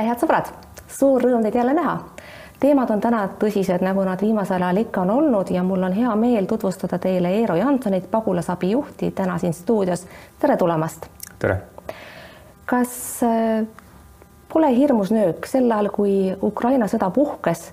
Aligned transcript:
tere, 0.00 0.08
head 0.08 0.22
sõbrad, 0.22 0.46
suur 0.88 1.20
rõõm 1.20 1.42
teid 1.44 1.54
jälle 1.58 1.74
näha. 1.76 1.98
teemad 2.60 2.90
on 2.90 3.00
täna 3.00 3.28
tõsised, 3.40 3.82
nagu 3.84 4.00
nad 4.04 4.20
viimasel 4.20 4.62
ajal 4.62 4.78
ikka 4.80 5.00
on 5.02 5.10
olnud 5.10 5.50
ja 5.50 5.62
mul 5.62 5.82
on 5.82 5.92
hea 5.92 6.14
meel 6.16 6.46
tutvustada 6.46 6.98
teile 6.98 7.28
Eero 7.28 7.56
Jansonit, 7.56 8.10
pagulasabi 8.10 8.70
juhti 8.70 9.10
täna 9.10 9.38
siin 9.38 9.52
stuudios. 9.52 10.06
tere 10.40 10.56
tulemast. 10.56 11.06
tere. 11.38 11.60
kas 12.66 13.22
äh, 13.22 13.66
pole 14.52 14.76
hirmus 14.76 15.10
nöök 15.10 15.46
sel 15.46 15.70
ajal, 15.70 15.90
kui 15.92 16.36
Ukraina 16.42 16.86
sõda 16.86 17.10
puhkes 17.10 17.72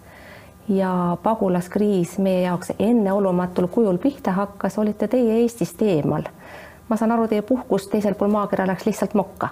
ja 0.67 1.17
pagulaskriis 1.23 2.17
meie 2.17 2.41
jaoks 2.41 2.73
enneolumatul 2.79 3.67
kujul 3.67 3.97
pihta 3.97 4.31
hakkas, 4.31 4.77
olite 4.77 5.07
teie 5.07 5.39
Eestist 5.43 5.81
eemal. 5.81 6.27
ma 6.89 6.97
saan 6.97 7.11
aru, 7.11 7.27
teie 7.27 7.41
puhkus 7.41 7.87
teisel 7.87 8.15
pool 8.15 8.35
maakera 8.35 8.67
läks 8.67 8.85
lihtsalt 8.85 9.13
mokka 9.13 9.49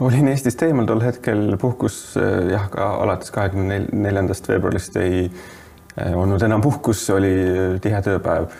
olin 0.00 0.28
Eestist 0.30 0.62
eemal 0.62 0.86
tol 0.86 1.02
hetkel, 1.02 1.56
puhkus 1.60 2.14
äh, 2.20 2.52
jah, 2.52 2.68
ka 2.70 2.86
alates 3.02 3.34
kahekümne 3.34 3.80
neljandast 3.90 4.48
veebruarist 4.48 4.96
ei 5.02 5.24
äh, 5.26 6.14
olnud 6.14 6.42
enam 6.46 6.62
puhkus, 6.62 7.02
oli 7.14 7.34
tihe 7.82 8.02
tööpäev 8.04 8.50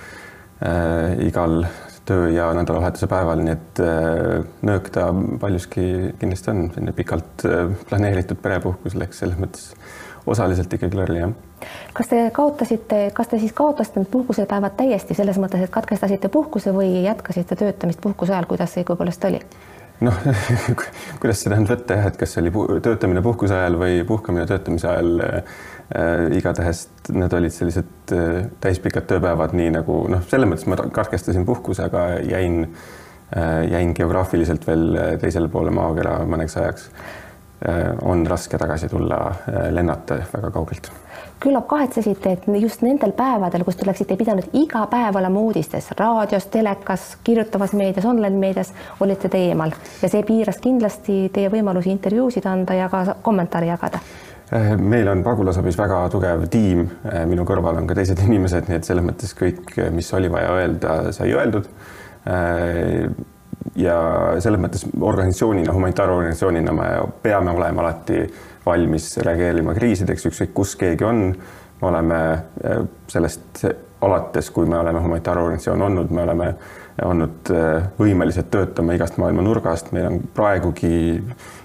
igal 1.21 1.65
töö 2.09 2.29
ja 2.33 2.47
nädalavahetuse 2.57 3.09
päeval, 3.11 3.43
nii 3.45 3.53
et 3.53 3.81
nöök 4.65 4.87
ta 4.95 5.09
paljuski 5.43 6.15
kindlasti 6.21 6.51
on, 6.53 6.63
selline 6.73 6.95
pikalt 6.97 7.45
planeeritud 7.91 8.39
perepuhkus 8.41 8.95
läks 8.97 9.21
selles 9.21 9.37
mõttes 9.37 9.67
osaliselt 10.31 10.73
ikkagi 10.73 10.97
lörri, 10.97 11.19
jah. 11.21 11.35
kas 11.93 12.09
te 12.09 12.23
kaotasite, 12.33 13.03
kas 13.19 13.29
te 13.29 13.43
siis 13.43 13.53
kaotasite 13.53 14.01
need 14.01 14.13
puhkusepäevad 14.15 14.79
täiesti 14.79 15.19
selles 15.19 15.43
mõttes, 15.43 15.67
et 15.67 15.75
katkestasite 15.75 16.31
puhkuse 16.33 16.73
või 16.73 17.03
jätkasite 17.05 17.59
töötamist 17.61 18.01
puhkuse 18.01 18.33
ajal, 18.33 18.49
kuidas 18.49 18.73
see 18.73 18.87
õigupoolest 18.87 19.29
oli? 19.29 19.43
Noh 20.05 20.19
kuidas 21.21 21.43
seda 21.45 21.59
nüüd 21.59 21.71
võtta 21.71 21.99
jah, 21.99 22.09
et 22.11 22.19
kas 22.21 22.37
oli 22.41 22.53
töötamine 22.85 23.23
puhkuse 23.25 23.57
ajal 23.57 23.79
või 23.81 24.03
puhkamine 24.09 24.47
töötamise 24.51 24.91
ajal 24.91 25.25
äh,. 25.25 25.63
igatahes 26.39 26.87
need 27.13 27.35
olid 27.37 27.53
sellised 27.53 28.15
äh, 28.17 28.45
täispikad 28.65 29.09
tööpäevad, 29.11 29.53
nii 29.57 29.75
nagu 29.77 29.99
noh, 30.11 30.25
selles 30.31 30.49
mõttes 30.51 30.69
ma 30.71 30.79
katkestasin 30.97 31.45
puhkuse, 31.49 31.89
aga 31.91 32.07
jäin 32.25 32.65
äh,, 32.65 33.65
jäin 33.71 33.93
geograafiliselt 33.97 34.67
veel 34.67 34.99
teisele 35.23 35.53
poole 35.53 35.75
maakera 35.75 36.21
mõneks 36.29 36.59
ajaks 36.63 36.91
äh,. 36.91 37.95
on 38.03 38.27
raske 38.27 38.61
tagasi 38.61 38.89
tulla 38.93 39.25
äh, 39.31 39.69
lennata 39.77 40.23
väga 40.33 40.55
kaugelt 40.57 40.93
küllap 41.45 41.67
kahetsesite, 41.69 42.33
et 42.33 42.47
just 42.61 42.83
nendel 42.85 43.13
päevadel, 43.17 43.65
kus 43.67 43.77
te 43.77 43.87
oleksite 43.87 44.17
pidanud 44.21 44.49
iga 44.57 44.85
päev 44.91 45.19
olema 45.21 45.41
uudistes, 45.41 45.91
raadios, 45.99 46.49
telekas, 46.53 47.15
kirjutavas 47.25 47.75
meedias, 47.77 48.07
online-meedias, 48.09 48.73
olite 49.05 49.29
te 49.29 49.41
eemal. 49.51 49.75
Ja 50.03 50.11
see 50.13 50.25
piiras 50.27 50.61
kindlasti 50.65 51.29
teie 51.35 51.51
võimalusi 51.53 51.93
intervjuusid 51.93 52.47
anda 52.49 52.79
ja 52.79 52.89
ka 52.93 53.19
kommentaare 53.23 53.69
jagada. 53.73 54.01
Eh, 54.55 54.75
meil 54.77 55.09
on 55.09 55.23
pagulasabis 55.25 55.77
väga 55.79 56.03
tugev 56.13 56.45
tiim, 56.53 56.85
eh, 57.11 57.23
minu 57.27 57.47
kõrval 57.49 57.81
on 57.81 57.87
ka 57.89 57.97
teised 57.97 58.21
inimesed, 58.27 58.69
nii 58.69 58.77
et 58.77 58.89
selles 58.89 59.05
mõttes 59.05 59.33
kõik, 59.37 59.73
mis 59.93 60.11
oli 60.15 60.29
vaja 60.31 60.53
öelda, 60.59 60.99
sai 61.17 61.33
öeldud. 61.33 61.71
Eh, 62.27 63.09
ja 63.81 63.97
selles 64.45 64.61
mõttes 64.61 64.85
organisatsioonina, 65.01 65.73
humanitaarorganisatsioonina 65.73 66.73
me 66.77 66.89
peame 67.23 67.51
olema 67.57 67.83
alati 67.83 68.21
valmis 68.67 69.17
reageerima 69.25 69.75
kriisideks, 69.77 70.29
ükskõik 70.31 70.55
kus 70.55 70.77
keegi 70.81 71.05
on. 71.05 71.27
me 71.81 71.89
oleme 71.89 72.21
äh, 72.65 72.85
sellest 73.09 73.65
alates, 74.01 74.51
kui 74.51 74.67
me 74.67 74.79
oleme 74.79 75.01
humanitaarorganisatsioon 75.01 75.83
olnud, 75.83 76.11
me 76.11 76.23
oleme 76.23 76.55
olnud 77.03 77.51
äh, 77.51 77.89
võimelised 77.99 78.47
töötama 78.55 78.95
igast 78.95 79.19
maailma 79.19 79.43
nurgast, 79.43 79.91
meil 79.95 80.07
on 80.07 80.21
praegugi 80.35 81.19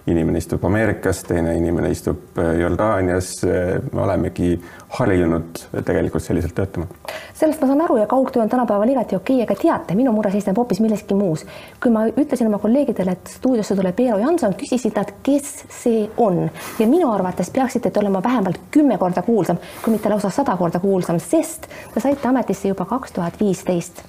inimene 0.09 0.41
istub 0.41 0.63
Ameerikas, 0.65 1.21
teine 1.27 1.53
inimene 1.57 1.91
istub 1.93 2.39
äh, 2.41 2.55
Jordaanias, 2.57 3.35
me 3.45 4.01
olemegi 4.01 4.55
harjunud 4.97 5.61
tegelikult 5.85 6.25
selliselt 6.25 6.55
töötama. 6.57 6.87
sellest 7.33 7.61
ma 7.61 7.69
saan 7.69 7.85
aru 7.85 7.99
ja 8.01 8.07
kaugtöö 8.09 8.41
on 8.41 8.49
tänapäeval 8.49 8.89
igati 8.89 9.15
okei, 9.15 9.41
aga 9.45 9.55
teate, 9.55 9.95
minu 9.95 10.11
mure 10.15 10.31
seisneb 10.33 10.57
hoopis 10.57 10.81
milleski 10.81 11.13
muus. 11.13 11.45
kui 11.83 11.93
ma 11.93 12.07
ütlesin 12.09 12.49
oma 12.49 12.57
kolleegidele, 12.57 13.13
et 13.13 13.33
stuudiosse 13.37 13.77
tuleb 13.77 13.99
Eero 14.01 14.17
Janson, 14.17 14.57
küsisid 14.57 14.97
nad, 14.97 15.13
kes 15.23 15.65
see 15.69 16.07
on 16.17 16.47
ja 16.79 16.87
minu 16.89 17.11
arvates 17.13 17.53
peaksite 17.53 17.91
te 17.91 18.01
olema 18.01 18.23
vähemalt 18.23 18.57
kümme 18.71 18.97
korda 18.97 19.21
kuulsam, 19.21 19.61
kui 19.83 19.93
mitte 19.93 20.09
lausa 20.09 20.33
sada 20.33 20.57
korda 20.57 20.81
kuulsam, 20.81 21.21
sest 21.21 21.69
te 21.93 22.01
saite 22.01 22.27
ametisse 22.27 22.73
juba 22.73 22.89
kaks 22.89 23.13
tuhat 23.13 23.37
viisteist 23.39 24.01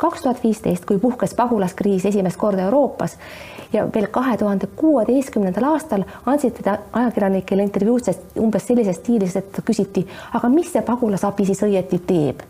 kaks 0.00 0.24
tuhat 0.24 0.42
viisteist, 0.42 0.86
kui 0.88 0.98
puhkes 0.98 1.34
pagulaskriis 1.36 2.06
esimest 2.08 2.40
korda 2.40 2.64
Euroopas 2.68 3.16
ja 3.72 3.86
veel 3.94 4.08
kahe 4.10 4.36
tuhande 4.36 4.66
kuueteistkümnendal 4.76 5.68
aastal 5.72 6.04
andsite 6.26 6.62
te 6.62 6.76
ajakirjanikele 6.92 7.62
intervjuudes 7.68 8.20
umbes 8.40 8.66
sellises 8.66 8.98
stiilis, 9.02 9.36
et 9.36 9.62
küsiti, 9.64 10.06
aga 10.34 10.48
mis 10.48 10.72
see 10.72 10.82
pagulasabi 10.86 11.46
siis 11.50 11.64
õieti 11.68 12.00
teeb? 12.06 12.46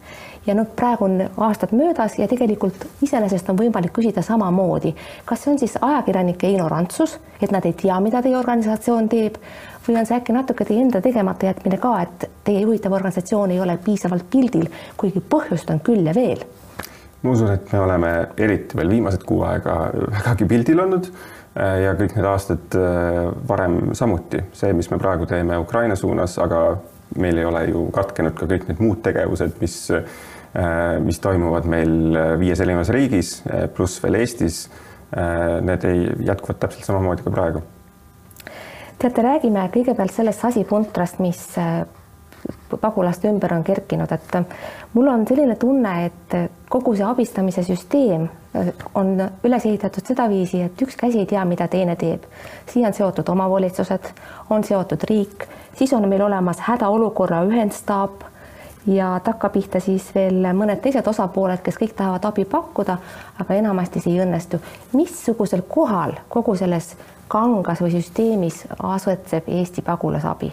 ja 0.47 0.55
noh, 0.57 0.67
praegu 0.77 1.05
on 1.05 1.19
aastad 1.47 1.75
möödas 1.77 2.15
ja 2.19 2.29
tegelikult 2.29 2.87
iseenesest 3.05 3.51
on 3.53 3.59
võimalik 3.59 3.93
küsida 3.93 4.23
samamoodi, 4.25 4.95
kas 5.29 5.43
see 5.45 5.53
on 5.53 5.59
siis 5.61 5.75
ajakirjanike 5.81 6.49
ignorantsus, 6.49 7.19
et 7.43 7.53
nad 7.53 7.67
ei 7.69 7.75
tea, 7.77 7.99
mida 8.01 8.23
teie 8.25 8.39
organisatsioon 8.39 9.11
teeb 9.13 9.37
või 9.85 9.99
on 10.01 10.09
see 10.09 10.17
äkki 10.17 10.33
natuke 10.33 10.65
teie 10.65 10.81
enda 10.81 11.03
tegemata 11.05 11.51
jätmine 11.51 11.77
ka, 11.83 11.93
et 12.07 12.31
teie 12.45 12.65
juhitav 12.65 12.97
organisatsioon 12.97 13.53
ei 13.53 13.61
ole 13.61 13.77
piisavalt 13.85 14.31
pildil, 14.33 14.73
kuigi 14.97 15.21
põhjust 15.21 15.77
on 15.77 15.85
küll 15.85 16.09
ja 16.09 16.17
veel 16.17 16.49
ma 17.23 17.35
usun, 17.35 17.53
et 17.53 17.73
me 17.73 17.83
oleme 17.85 18.11
eriti 18.41 18.79
veel 18.79 18.95
viimased 18.95 19.25
kuu 19.29 19.43
aega 19.49 19.77
vägagi 20.15 20.47
pildil 20.49 20.81
olnud 20.87 21.09
äh, 21.11 21.83
ja 21.85 21.95
kõik 21.99 22.17
need 22.17 22.29
aastad 22.29 22.77
äh, 22.79 23.27
varem 23.49 23.95
samuti. 23.99 24.45
see, 24.57 24.73
mis 24.77 24.91
me 24.93 24.99
praegu 25.01 25.29
teeme 25.29 25.59
Ukraina 25.61 25.99
suunas, 25.99 26.39
aga 26.41 26.79
meil 27.21 27.41
ei 27.43 27.49
ole 27.49 27.65
ju 27.69 27.89
katkenud 27.95 28.37
ka 28.39 28.49
kõik 28.49 28.69
need 28.69 28.81
muud 28.81 29.03
tegevused, 29.05 29.59
mis, 29.61 29.77
äh, 29.93 30.97
mis 31.05 31.21
toimuvad 31.21 31.69
meil 31.69 32.17
viies 32.41 32.63
erinevas 32.63 32.93
riigis, 32.95 33.41
pluss 33.75 34.01
veel 34.03 34.23
Eestis. 34.23 34.65
Need 35.11 35.85
ei, 35.89 36.05
jätkuvad 36.23 36.61
täpselt 36.63 36.87
samamoodi 36.87 37.25
ka 37.25 37.33
praegu. 37.35 37.65
teate, 39.03 39.25
räägime 39.27 39.65
kõigepealt 39.75 40.15
sellest 40.15 40.45
asipuntrast, 40.47 41.19
mis 41.19 41.41
pagulaste 42.81 43.29
ümber 43.29 43.53
on 43.55 43.65
kerkinud, 43.65 44.13
et 44.13 44.37
mul 44.95 45.09
on 45.09 45.27
selline 45.29 45.57
tunne, 45.57 45.95
et 46.07 46.37
kogu 46.69 46.95
see 46.97 47.05
abistamise 47.05 47.63
süsteem 47.67 48.29
on 48.95 49.13
üles 49.45 49.67
ehitatud 49.67 50.07
sedaviisi, 50.07 50.63
et 50.63 50.83
üks 50.83 50.97
käsi 50.99 51.21
ei 51.23 51.27
tea, 51.27 51.45
mida 51.45 51.69
teine 51.69 51.97
teeb. 51.97 52.25
siia 52.67 52.89
on 52.89 52.95
seotud 52.95 53.29
omavalitsused, 53.29 54.11
on 54.51 54.65
seotud 54.65 55.05
riik, 55.11 55.47
siis 55.75 55.93
on 55.93 56.09
meil 56.09 56.23
olemas 56.23 56.61
hädaolukorra 56.67 57.45
ühendstaap 57.47 58.25
ja 58.87 59.21
takkapihta 59.25 59.81
siis 59.81 60.09
veel 60.15 60.43
mõned 60.57 60.81
teised 60.83 61.07
osapooled, 61.07 61.63
kes 61.63 61.79
kõik 61.79 61.95
tahavad 61.97 62.25
abi 62.25 62.45
pakkuda, 62.45 62.97
aga 63.39 63.55
enamasti 63.55 64.01
see 64.01 64.17
ei 64.17 64.25
õnnestu. 64.25 64.59
missugusel 64.93 65.63
kohal 65.69 66.17
kogu 66.29 66.57
selles 66.57 66.97
kangas 67.29 67.81
või 67.81 67.93
süsteemis 67.99 68.65
asetseb 68.83 69.49
Eesti 69.49 69.83
pagulasabi? 69.83 70.53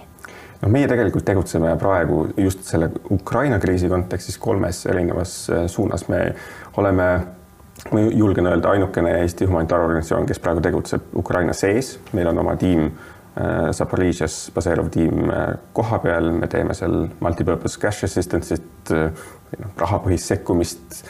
No 0.61 0.69
meie 0.73 0.87
tegelikult 0.89 1.25
tegutseme 1.27 1.73
praegu 1.79 2.21
just 2.37 2.65
selle 2.67 2.89
Ukraina 3.13 3.59
kriisi 3.61 3.89
kontekstis 3.91 4.37
kolmes 4.41 4.85
erinevas 4.89 5.33
äh, 5.49 5.65
suunas, 5.71 6.07
me 6.09 6.21
oleme 6.77 7.09
ma 7.93 8.01
julgen 8.01 8.49
öelda, 8.49 8.71
ainukene 8.73 9.19
Eesti 9.21 9.45
humanitaarorganisatsioon, 9.45 10.25
kes 10.27 10.41
praegu 10.41 10.63
tegutseb 10.65 11.13
Ukraina 11.15 11.53
sees, 11.53 11.97
meil 12.17 12.31
on 12.31 12.41
oma 12.41 12.55
tiim 12.59 12.87
äh, 12.87 13.69
Zaporižžjas 13.77 14.39
baseeruv 14.55 14.89
tiim 14.93 15.29
äh, 15.29 15.45
koha 15.77 16.01
peal, 16.03 16.31
me 16.41 16.49
teeme 16.51 16.75
seal 16.77 17.05
multipurpose 17.21 17.79
cash 17.81 18.09
assistance'it, 18.09 18.93
noh, 19.61 19.71
rahapõhist 19.77 20.33
sekkumist. 20.33 21.05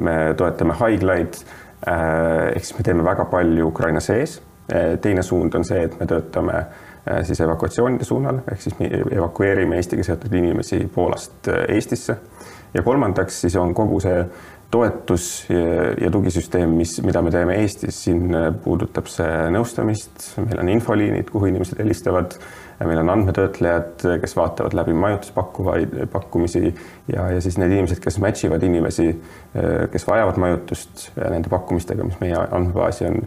me 0.00 0.32
toetame 0.34 0.74
haiglaid. 0.80 1.36
ehk 1.86 2.64
siis 2.64 2.78
me 2.78 2.82
teeme 2.82 3.04
väga 3.04 3.26
palju 3.30 3.66
Ukraina 3.68 4.00
sees. 4.00 4.40
teine 5.02 5.22
suund 5.22 5.54
on 5.54 5.64
see, 5.64 5.82
et 5.84 6.00
me 6.00 6.06
töötame 6.06 6.54
Äh, 6.56 6.85
siis 7.22 7.40
evakuatsioonide 7.40 8.04
suunal, 8.04 8.40
ehk 8.50 8.60
siis 8.62 8.78
me 8.80 8.90
evakueerime 9.14 9.78
Eestiga 9.78 10.02
seotud 10.06 10.32
inimesi 10.34 10.82
Poolast 10.94 11.48
äh, 11.48 11.64
Eestisse. 11.76 12.16
ja 12.74 12.82
kolmandaks 12.82 13.40
siis 13.40 13.56
on 13.56 13.74
kogu 13.74 14.00
see 14.00 14.24
toetus 14.70 15.46
ja, 15.48 15.92
ja 16.00 16.10
tugisüsteem, 16.10 16.70
mis, 16.76 16.98
mida 17.06 17.22
me 17.22 17.30
teeme 17.30 17.54
Eestis, 17.62 18.02
siin 18.04 18.34
äh, 18.34 18.48
puudutab 18.64 19.06
see 19.10 19.46
nõustamist, 19.54 20.32
meil 20.42 20.64
on 20.64 20.72
infoliinid, 20.74 21.30
kuhu 21.30 21.52
inimesed 21.52 21.78
helistavad, 21.78 22.34
meil 22.82 23.00
on 23.00 23.14
andmetöötlejad, 23.14 24.02
kes 24.20 24.36
vaatavad 24.36 24.74
läbi 24.76 24.92
majutuspakkuvaid, 24.98 25.94
pakkumisi 26.12 26.64
ja, 26.66 27.30
ja 27.30 27.40
siis 27.40 27.56
need 27.62 27.72
inimesed, 27.72 28.02
kes 28.02 28.18
match 28.20 28.50
ivad 28.50 28.66
inimesi, 28.66 29.08
kes 29.94 30.04
vajavad 30.10 30.42
majutust 30.42 31.08
nende 31.16 31.48
pakkumistega, 31.48 32.04
mis 32.04 32.18
meie 32.20 32.36
andmebaasi 32.36 33.08
on 33.08 33.22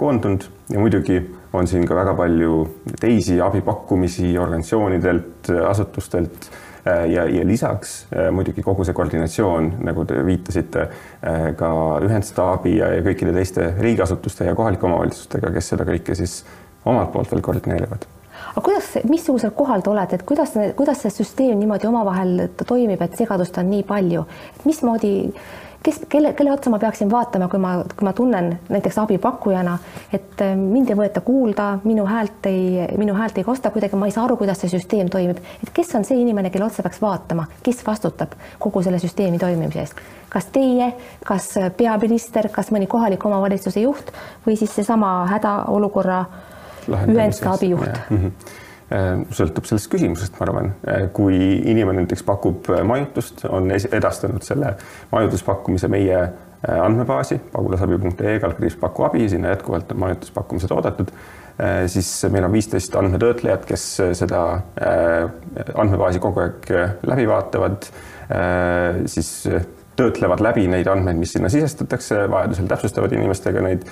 koondunud 0.00 0.48
ja 0.72 0.80
muidugi 0.80 1.20
on 1.52 1.66
siin 1.68 1.86
ka 1.88 1.96
väga 1.96 2.14
palju 2.16 2.58
teisi 3.00 3.40
abipakkumisi 3.40 4.38
organisatsioonidelt, 4.38 5.50
asutustelt 5.68 6.48
äh, 6.86 7.04
ja, 7.10 7.26
ja 7.28 7.44
lisaks 7.46 8.06
äh, 8.12 8.30
muidugi 8.34 8.62
kogu 8.62 8.86
see 8.88 8.96
koordinatsioon, 8.96 9.72
nagu 9.84 10.06
te 10.08 10.22
viitasite, 10.26 10.88
äh, 11.20 11.46
ka 11.58 11.70
ühendstaabi 12.06 12.78
ja, 12.78 12.92
ja 12.96 13.04
kõikide 13.04 13.36
teiste 13.36 13.72
riigiasutuste 13.80 14.48
ja 14.48 14.56
kohalike 14.58 14.88
omavalitsustega, 14.88 15.52
kes 15.54 15.72
seda 15.74 15.88
kõike 15.88 16.16
siis 16.18 16.42
omalt 16.84 17.12
poolt 17.12 17.32
veel 17.32 17.44
koordineerivad. 17.44 18.08
Aga 18.52 18.62
kuidas, 18.64 18.88
missugusel 19.08 19.52
kohal 19.56 19.84
te 19.84 19.90
olete, 19.92 20.18
et 20.18 20.24
kuidas, 20.28 20.54
kuidas 20.76 21.04
see 21.04 21.12
süsteem 21.14 21.60
niimoodi 21.60 21.88
omavahel 21.88 22.48
toimib, 22.66 23.00
et 23.04 23.14
segadust 23.16 23.56
on 23.60 23.70
nii 23.70 23.84
palju, 23.88 24.24
mismoodi 24.66 25.12
kes, 25.82 26.00
kelle, 26.08 26.32
kelle 26.32 26.52
otsa 26.52 26.70
ma 26.70 26.78
peaksin 26.78 27.10
vaatama, 27.10 27.48
kui 27.48 27.60
ma, 27.62 27.72
kui 27.96 28.06
ma 28.06 28.12
tunnen 28.16 28.52
näiteks 28.68 28.98
abipakkujana, 29.02 29.76
et 30.12 30.42
äh, 30.44 30.54
mind 30.58 30.92
ei 30.92 30.98
võeta 30.98 31.22
kuulda, 31.24 31.68
minu 31.84 32.06
häält 32.08 32.46
ei, 32.50 32.86
minu 32.98 33.16
häält 33.18 33.38
ei 33.38 33.46
kosta 33.46 33.72
kuidagi, 33.74 33.98
ma 33.98 34.08
ei 34.08 34.14
saa 34.14 34.24
aru, 34.28 34.36
kuidas 34.40 34.62
see 34.62 34.72
süsteem 34.72 35.10
toimib, 35.12 35.42
et 35.62 35.74
kes 35.74 35.94
on 35.98 36.06
see 36.08 36.20
inimene, 36.22 36.50
kelle 36.54 36.68
otsa 36.68 36.84
peaks 36.86 37.02
vaatama, 37.02 37.46
kes 37.62 37.82
vastutab 37.86 38.36
kogu 38.62 38.82
selle 38.86 39.02
süsteemi 39.02 39.40
toimimise 39.42 39.82
eest, 39.82 40.02
kas 40.32 40.48
teie, 40.54 40.92
kas 41.26 41.52
peaminister, 41.76 42.48
kas 42.54 42.72
mõni 42.74 42.88
kohaliku 42.90 43.30
omavalitsuse 43.30 43.84
juht 43.84 44.14
või 44.46 44.58
siis 44.60 44.74
seesama 44.78 45.14
hädaolukorra 45.32 46.24
ühendstaabi 46.88 47.74
juht? 47.74 48.04
Äh, 48.92 49.22
sõltub 49.32 49.64
sellest 49.64 49.88
küsimusest, 49.92 50.34
ma 50.36 50.44
arvan, 50.44 50.72
äh, 50.84 51.04
kui 51.16 51.36
inimene 51.70 52.02
näiteks 52.02 52.24
pakub 52.28 52.66
äh, 52.74 52.82
majutust, 52.84 53.46
on 53.48 53.70
edastanud 53.72 54.44
selle 54.44 54.74
majutuspakkumise 55.12 55.88
meie 55.92 56.24
andmebaasi 56.62 57.40
pagulasabi.ee 57.50 58.36
kaldkriips 58.42 58.76
paku 58.78 59.06
abi, 59.08 59.24
sinna 59.32 59.50
jätkuvalt 59.50 59.90
on 59.90 59.98
majutuspakkumised 59.98 60.70
oodatud, 60.70 61.08
siis 61.90 62.10
meil 62.30 62.46
on 62.46 62.52
viisteist 62.54 62.94
andmetöötlejat, 63.00 63.64
kes 63.66 63.86
seda 64.14 64.44
andmebaasi 65.74 66.22
kogu 66.22 66.44
aeg 66.44 66.70
läbi 67.10 67.26
vaatavad, 67.26 67.88
siis 69.10 69.32
töötlevad 69.98 70.46
läbi 70.46 70.68
neid 70.70 70.86
andmeid, 70.86 71.18
mis 71.18 71.34
sinna 71.34 71.50
sisestatakse, 71.50 72.28
vajadusel 72.30 72.70
täpsustavad 72.70 73.18
inimestega 73.18 73.66
neid 73.66 73.82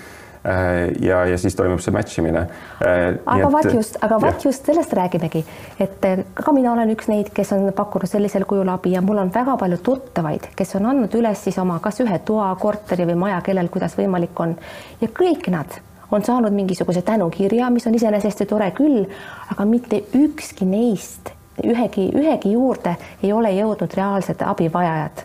ja, 1.01 1.25
ja 1.29 1.39
siis 1.39 1.55
toimub 1.57 1.83
see 1.85 1.93
match 1.93 2.21
imine. 2.23 2.47
Äh, 2.85 3.19
aga 3.29 3.51
vaat 3.53 3.73
just, 3.75 3.99
aga 4.05 4.21
vaat 4.23 4.45
just 4.45 4.67
sellest 4.67 4.93
räägimegi, 4.97 5.43
et 5.81 6.07
äh, 6.09 6.23
ka 6.35 6.55
mina 6.57 6.73
olen 6.73 6.95
üks 6.95 7.11
neid, 7.13 7.29
kes 7.37 7.53
on 7.57 7.69
pakkunud 7.77 8.09
sellisel 8.09 8.47
kujul 8.49 8.69
abi 8.73 8.95
ja 8.95 9.03
mul 9.05 9.21
on 9.21 9.33
väga 9.35 9.59
palju 9.61 9.81
tuttavaid, 9.85 10.51
kes 10.57 10.75
on 10.81 10.89
andnud 10.93 11.15
üles 11.21 11.45
siis 11.45 11.59
oma 11.61 11.77
kas 11.85 12.01
ühe 12.05 12.19
toa, 12.25 12.49
korteri 12.61 13.09
või 13.13 13.19
maja, 13.27 13.43
kellel 13.45 13.69
kuidas 13.69 13.99
võimalik 14.01 14.41
on. 14.41 14.57
Ja 15.03 15.11
kõik 15.13 15.51
nad 15.53 15.81
on 16.11 16.25
saanud 16.25 16.55
mingisuguse 16.57 17.03
tänukirja, 17.03 17.69
mis 17.71 17.87
on 17.87 17.95
iseenesest 17.95 18.41
ju 18.41 18.49
tore 18.51 18.71
küll, 18.75 19.05
aga 19.53 19.69
mitte 19.69 20.03
ükski 20.17 20.67
neist 20.67 21.35
ühegi, 21.65 22.09
ühegi 22.17 22.53
juurde 22.55 22.97
ei 23.23 23.33
ole 23.33 23.53
jõudnud 23.55 23.95
reaalsed 23.97 24.43
abivajajad. 24.47 25.25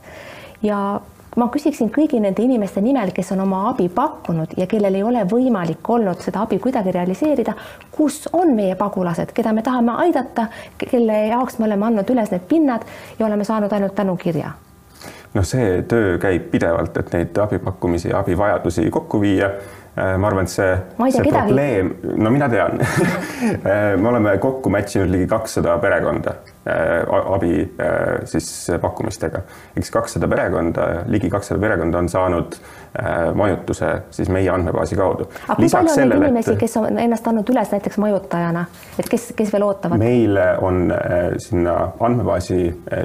Ja 0.65 0.79
ma 1.35 1.47
küsiksin 1.51 1.89
kõigi 1.93 2.19
nende 2.23 2.43
inimeste 2.43 2.81
nimel, 2.81 3.11
kes 3.15 3.31
on 3.35 3.43
oma 3.45 3.65
abi 3.71 3.89
pakkunud 3.93 4.55
ja 4.57 4.67
kellel 4.71 4.95
ei 4.95 5.03
ole 5.03 5.25
võimalik 5.29 5.89
olnud 5.89 6.21
seda 6.23 6.45
abi 6.45 6.59
kuidagi 6.63 6.93
realiseerida, 6.95 7.55
kus 7.91 8.25
on 8.33 8.53
meie 8.55 8.75
pagulased, 8.79 9.33
keda 9.35 9.53
me 9.53 9.63
tahame 9.65 9.97
aidata, 10.05 10.47
kelle 10.79 11.25
jaoks 11.29 11.59
me 11.59 11.69
oleme 11.69 11.89
andnud 11.89 12.13
üles 12.15 12.31
need 12.31 12.47
pinnad 12.49 12.85
ja 13.19 13.25
oleme 13.27 13.47
saanud 13.47 13.73
ainult 13.73 13.95
tänukirja 13.95 14.53
noh, 15.35 15.43
see 15.43 15.81
töö 15.89 16.15
käib 16.21 16.49
pidevalt, 16.51 16.95
et 16.97 17.11
neid 17.13 17.37
abipakkumisi 17.43 18.09
ja 18.13 18.21
abivajadusi 18.23 18.87
kokku 18.91 19.19
viia. 19.21 19.51
Äh, 19.95 20.15
ma 20.19 20.27
arvan, 20.27 20.47
et 20.47 20.51
see, 20.51 20.71
see 21.09 21.23
kedagi. 21.23 21.51
probleem, 21.51 21.93
no 22.19 22.31
mina 22.31 22.49
tean. 22.51 22.79
Äh, 23.45 23.95
me 23.99 24.09
oleme 24.09 24.37
kokku 24.41 24.69
match 24.71 24.95
inud 24.97 25.11
ligi 25.11 25.27
kakssada 25.27 25.77
perekonda 25.83 26.33
abi 26.65 27.75
siis 28.25 28.71
pakkumistega. 28.81 29.41
eks 29.77 29.91
kakssada 29.91 30.27
perekonda, 30.27 30.87
ligi 31.07 31.29
kakssada 31.29 31.61
perekonda 31.61 31.97
on 31.97 32.09
saanud 32.09 32.57
majutuse 33.35 33.89
siis 34.11 34.29
meie 34.29 34.49
andmebaasi 34.49 34.95
kaudu. 34.95 35.27
aga 35.47 35.55
kui 35.59 35.69
palju 35.69 35.91
on 35.91 36.09
neid 36.09 36.23
inimesi 36.23 36.55
kes 36.59 36.77
on 36.81 36.99
ennast 36.99 37.27
andnud 37.27 37.49
üles 37.53 37.73
näiteks 37.75 37.99
majutajana, 38.01 38.65
et 38.99 39.09
kes, 39.09 39.27
kes 39.37 39.53
veel 39.53 39.67
ootavad? 39.67 40.01
meile 40.01 40.47
on 40.61 40.93
sinna 41.37 41.75
andmebaasi 41.99 42.59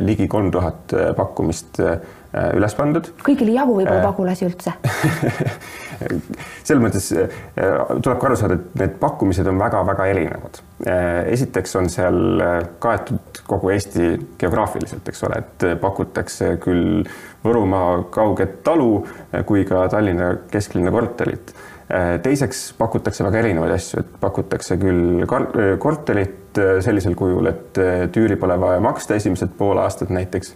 ligi 0.07 0.29
kolm 0.29 0.51
tuhat 0.51 0.97
pakkumist 1.17 1.83
üles 2.31 2.75
pandud. 2.79 3.13
kõigil 3.27 3.51
ei 3.51 3.57
jagu 3.59 3.75
võib-olla 3.81 4.05
pagulasi 4.07 4.47
üldse 4.47 4.75
selles 6.01 6.83
mõttes 6.83 7.09
äh, 7.17 7.33
tuleb 8.03 8.21
ka 8.21 8.29
aru 8.29 8.39
saada, 8.39 8.57
et 8.59 8.77
need 8.81 8.95
pakkumised 9.03 9.49
on 9.51 9.59
väga-väga 9.61 10.07
erinevad. 10.13 10.61
Äh, 10.87 11.33
esiteks 11.35 11.77
on 11.81 11.91
seal 11.93 12.45
äh, 12.45 12.61
kaetud 12.83 13.43
kogu 13.51 13.73
Eesti 13.75 14.13
geograafiliselt, 14.41 15.09
eks 15.11 15.27
ole, 15.29 15.43
et 15.43 15.67
pakutakse 15.83 16.55
küll 16.63 17.03
Võrumaa 17.41 18.03
kauget 18.13 18.59
talu 18.67 19.07
kui 19.49 19.63
ka 19.65 19.87
Tallinna 19.89 20.35
kesklinna 20.53 20.93
korterit 20.93 21.55
teiseks 22.23 22.59
pakutakse 22.79 23.25
väga 23.27 23.41
erinevaid 23.43 23.73
asju, 23.75 24.05
et 24.05 24.11
pakutakse 24.23 24.77
küll 24.79 25.25
korterit 25.83 26.61
sellisel 26.85 27.17
kujul, 27.19 27.47
et 27.51 27.81
tüüri 28.15 28.37
pole 28.39 28.57
vaja 28.63 28.83
maksta 28.83 29.17
esimesed 29.19 29.57
pool 29.59 29.79
aastat 29.83 30.11
näiteks, 30.15 30.53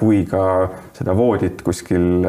kui 0.00 0.22
ka 0.28 0.44
seda 0.96 1.16
voodit 1.16 1.60
kuskil 1.66 2.24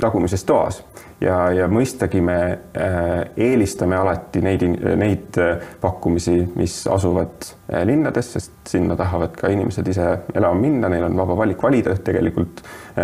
tagumises 0.00 0.44
toas 0.48 0.80
ja, 1.20 1.36
ja 1.54 1.68
mõistagi 1.70 2.20
me 2.24 2.36
äh, 2.76 3.22
eelistame 3.48 3.96
alati 3.98 4.42
neid, 4.44 4.64
neid 4.98 5.38
äh, 5.40 5.64
pakkumisi, 5.80 6.38
mis 6.58 6.78
asuvad 6.92 7.48
äh, 7.70 7.84
linnades, 7.88 8.32
sest 8.36 8.54
sinna 8.68 8.96
tahavad 8.98 9.36
ka 9.38 9.50
inimesed 9.52 9.88
ise 9.92 10.08
elama 10.34 10.60
minna, 10.60 10.90
neil 10.92 11.08
on 11.08 11.18
vaba 11.18 11.38
valik 11.44 11.62
valida 11.62 11.96
tegelikult, 11.96 12.62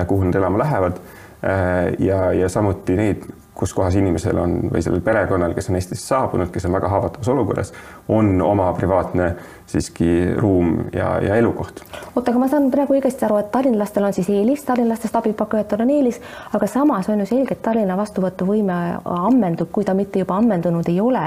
kuhu 0.08 0.28
nad 0.28 0.40
elama 0.40 0.64
lähevad. 0.64 1.02
ja, 1.98 2.32
ja 2.32 2.48
samuti 2.48 2.94
neid 2.94 3.24
kus 3.62 3.74
kohas 3.78 3.94
inimesel 3.94 4.38
on 4.42 4.56
või 4.72 4.82
sellel 4.82 5.02
perekonnal, 5.06 5.52
kes 5.54 5.68
on 5.70 5.78
Eestisse 5.78 6.08
saabunud, 6.10 6.50
kes 6.50 6.64
on 6.66 6.74
väga 6.74 6.88
haavatavas 6.90 7.28
olukorras, 7.30 7.68
on 8.10 8.34
oma 8.42 8.66
privaatne 8.74 9.28
siiski 9.70 10.08
ruum 10.34 10.88
ja, 10.92 11.12
ja 11.22 11.36
elukoht. 11.38 11.84
oota, 12.16 12.32
aga 12.32 12.40
ma 12.42 12.48
saan 12.50 12.66
praegu 12.72 12.96
õigesti 12.96 13.22
aru, 13.28 13.38
et 13.38 13.52
tallinlastel 13.54 14.08
on 14.08 14.16
siis 14.16 14.30
eelis, 14.34 14.64
tallinlastest 14.66 15.14
abipakkujatel 15.20 15.84
on 15.84 15.92
eelis, 15.94 16.18
aga 16.58 16.66
samas 16.66 17.10
on 17.12 17.22
ju 17.22 17.28
selge, 17.30 17.54
et 17.54 17.62
Tallinna 17.62 17.94
vastuvõtuvõime 18.00 18.78
ammendub, 19.04 19.70
kui 19.70 19.86
ta 19.86 19.94
mitte 19.94 20.24
juba 20.24 20.40
ammendunud 20.42 20.88
ei 20.90 20.98
ole. 21.00 21.22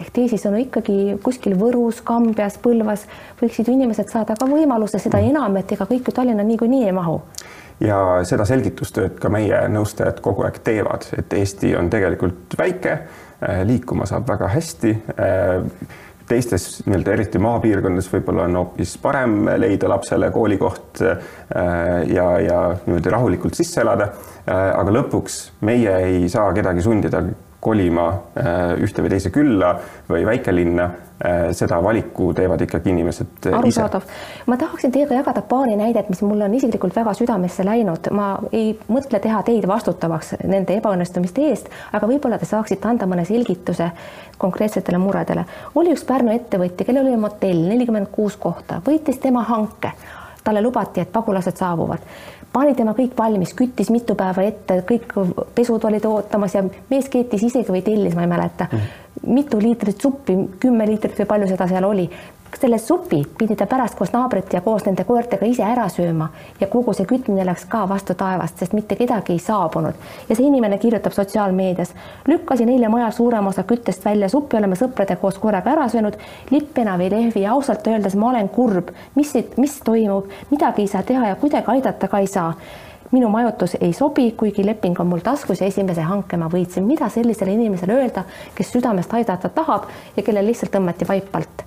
ehk 0.00 0.10
teisisõnu 0.18 0.64
ikkagi 0.66 1.20
kuskil 1.22 1.54
Võrus, 1.60 2.02
Kambjas, 2.04 2.58
Põlvas 2.62 3.06
võiksid 3.40 3.70
ju 3.70 3.76
inimesed 3.78 4.10
saada 4.10 4.34
ka 4.34 4.50
võimaluse, 4.50 4.98
seda 4.98 5.22
enam, 5.22 5.56
et 5.56 5.72
ega 5.72 5.86
kõik 5.86 6.10
ju 6.10 6.16
Tallinna 6.18 6.42
niikuinii 6.42 6.84
ei 6.90 6.96
mahu 6.96 7.20
ja 7.80 7.98
seda 8.28 8.46
selgitustööd 8.48 9.20
ka 9.20 9.30
meie 9.32 9.60
nõustajad 9.72 10.20
kogu 10.24 10.46
aeg 10.46 10.60
teevad, 10.64 11.08
et 11.18 11.32
Eesti 11.36 11.74
on 11.76 11.90
tegelikult 11.92 12.56
väike, 12.58 12.98
äh, 13.42 13.62
liikuma 13.68 14.08
saab 14.08 14.28
väga 14.28 14.50
hästi. 14.54 14.96
Äh, 15.16 15.94
teistes 16.26 16.80
nii-öelda 16.88 17.12
eriti 17.14 17.38
maapiirkondades 17.38 18.08
võib-olla 18.10 18.48
on 18.48 18.56
hoopis 18.58 18.96
parem 18.98 19.44
leida 19.60 19.86
lapsele 19.92 20.32
koolikoht 20.34 21.02
äh, 21.06 21.20
ja, 22.10 22.26
ja 22.42 22.60
niimoodi 22.86 23.12
rahulikult 23.14 23.54
sisse 23.58 23.84
elada. 23.84 24.10
aga 24.46 24.92
lõpuks 24.94 25.36
meie 25.66 25.90
ei 26.06 26.28
saa 26.30 26.52
kedagi 26.54 26.82
sundida 26.82 27.18
kolima 27.60 28.06
ühte 28.82 29.02
või 29.02 29.10
teise 29.10 29.30
külla 29.34 29.72
või 30.08 30.26
väikelinna 30.28 30.90
Äh, 31.24 31.54
seda 31.56 31.78
valiku 31.82 32.34
teevad 32.36 32.60
ikkagi 32.60 32.90
inimesed 32.92 33.46
äh, 33.46 33.54
arusaadav. 33.56 34.02
ma 34.46 34.56
tahaksin 34.60 34.92
teiega 34.92 35.14
jagada 35.14 35.40
paari 35.42 35.76
näidet, 35.76 36.10
mis 36.12 36.20
mulle 36.22 36.44
on 36.44 36.54
isiklikult 36.54 36.96
väga 36.96 37.14
südamesse 37.16 37.64
läinud, 37.64 38.10
ma 38.12 38.26
ei 38.52 38.74
mõtle 38.92 39.16
teha 39.24 39.40
teid 39.46 39.64
vastutavaks 39.68 40.34
nende 40.44 40.76
ebaõnnestumiste 40.76 41.46
eest, 41.48 41.72
aga 41.96 42.10
võib-olla 42.10 42.36
te 42.36 42.44
saaksite 42.44 42.88
anda 42.90 43.08
mõne 43.08 43.24
selgituse 43.24 43.88
konkreetsetele 44.36 45.00
muredele. 45.00 45.46
oli 45.74 45.96
üks 45.96 46.04
Pärnu 46.04 46.36
ettevõtja, 46.36 46.84
kellel 46.84 47.08
oli 47.08 47.16
motell, 47.16 47.64
nelikümmend 47.64 48.12
kuus 48.12 48.36
kohta, 48.36 48.82
võitis 48.84 49.16
tema 49.16 49.48
hanke 49.48 49.96
talle 50.44 50.60
lubati, 50.62 51.00
et 51.00 51.12
pagulased 51.12 51.56
saabuvad 51.56 52.04
pani 52.56 52.74
tema 52.74 52.94
kõik 52.96 53.12
valmis, 53.18 53.52
küttis 53.56 53.90
mitu 53.92 54.14
päeva 54.16 54.44
ette, 54.46 54.78
kõik 54.88 55.12
pesud 55.54 55.84
olid 55.84 56.04
ootamas 56.08 56.54
ja 56.56 56.62
mees 56.64 57.10
keetis 57.12 57.44
isegi 57.50 57.68
või 57.72 57.82
tellis, 57.84 58.16
ma 58.16 58.24
ei 58.24 58.30
mäleta 58.32 58.68
mm, 58.70 58.78
-hmm. 58.78 59.34
mitu 59.36 59.60
liitrit 59.60 60.00
suppi, 60.00 60.38
kümme 60.62 60.86
liitrit 60.88 61.18
või 61.20 61.28
palju 61.34 61.50
seda 61.52 61.68
seal 61.68 61.84
oli 61.84 62.08
selle 62.60 62.78
supi 62.78 63.22
pidi 63.38 63.56
ta 63.56 63.66
pärast 63.66 63.98
koos 63.98 64.12
naabrite 64.12 64.56
ja 64.56 64.60
koos 64.60 64.84
nende 64.86 65.04
koertega 65.04 65.46
ise 65.46 65.64
ära 65.64 65.88
sööma 65.92 66.28
ja 66.60 66.66
kogu 66.72 66.94
see 66.96 67.06
kütmine 67.08 67.44
läks 67.46 67.66
ka 67.70 67.84
vastu 67.88 68.14
taevast, 68.14 68.58
sest 68.58 68.72
mitte 68.72 68.96
kedagi 68.96 69.32
ei 69.32 69.42
saabunud. 69.42 69.94
ja 70.28 70.36
see 70.36 70.46
inimene 70.46 70.78
kirjutab 70.78 71.12
sotsiaalmeedias, 71.12 71.94
lükkasin 72.28 72.68
eile 72.68 72.88
majal 72.88 73.12
suurema 73.12 73.48
osa 73.48 73.62
küttest 73.62 74.04
välja, 74.04 74.28
suppi 74.28 74.56
oleme 74.56 74.76
sõprade 74.76 75.16
koos 75.20 75.38
korraga 75.38 75.72
ära 75.72 75.88
söönud, 75.88 76.16
lipp 76.50 76.78
enam 76.78 77.00
ei 77.00 77.10
lehvi 77.10 77.44
ja 77.44 77.52
ausalt 77.52 77.86
öeldes 77.86 78.16
ma 78.16 78.30
olen 78.30 78.48
kurb, 78.48 78.90
mis, 79.14 79.34
mis 79.56 79.78
toimub, 79.84 80.32
midagi 80.50 80.82
ei 80.86 80.92
saa 80.92 81.02
teha 81.02 81.28
ja 81.28 81.36
kuidagi 81.36 81.72
aidata 81.76 82.08
ka 82.08 82.18
ei 82.24 82.26
saa 82.26 82.52
minu 83.10 83.28
majutus 83.28 83.76
ei 83.80 83.92
sobi, 83.92 84.32
kuigi 84.32 84.66
leping 84.66 85.00
on 85.00 85.06
mul 85.06 85.22
taskus 85.22 85.60
ja 85.60 85.66
esimese 85.66 86.02
hanke 86.02 86.36
ma 86.36 86.48
võitsin. 86.52 86.86
mida 86.86 87.08
sellisele 87.08 87.52
inimesele 87.52 88.00
öelda, 88.00 88.24
kes 88.54 88.72
südamest 88.72 89.14
aidata 89.14 89.48
tahab 89.48 89.88
ja 90.16 90.22
kellel 90.22 90.46
lihtsalt 90.46 90.74
tõmmati 90.74 91.08
vaip 91.08 91.36
alt? 91.36 91.65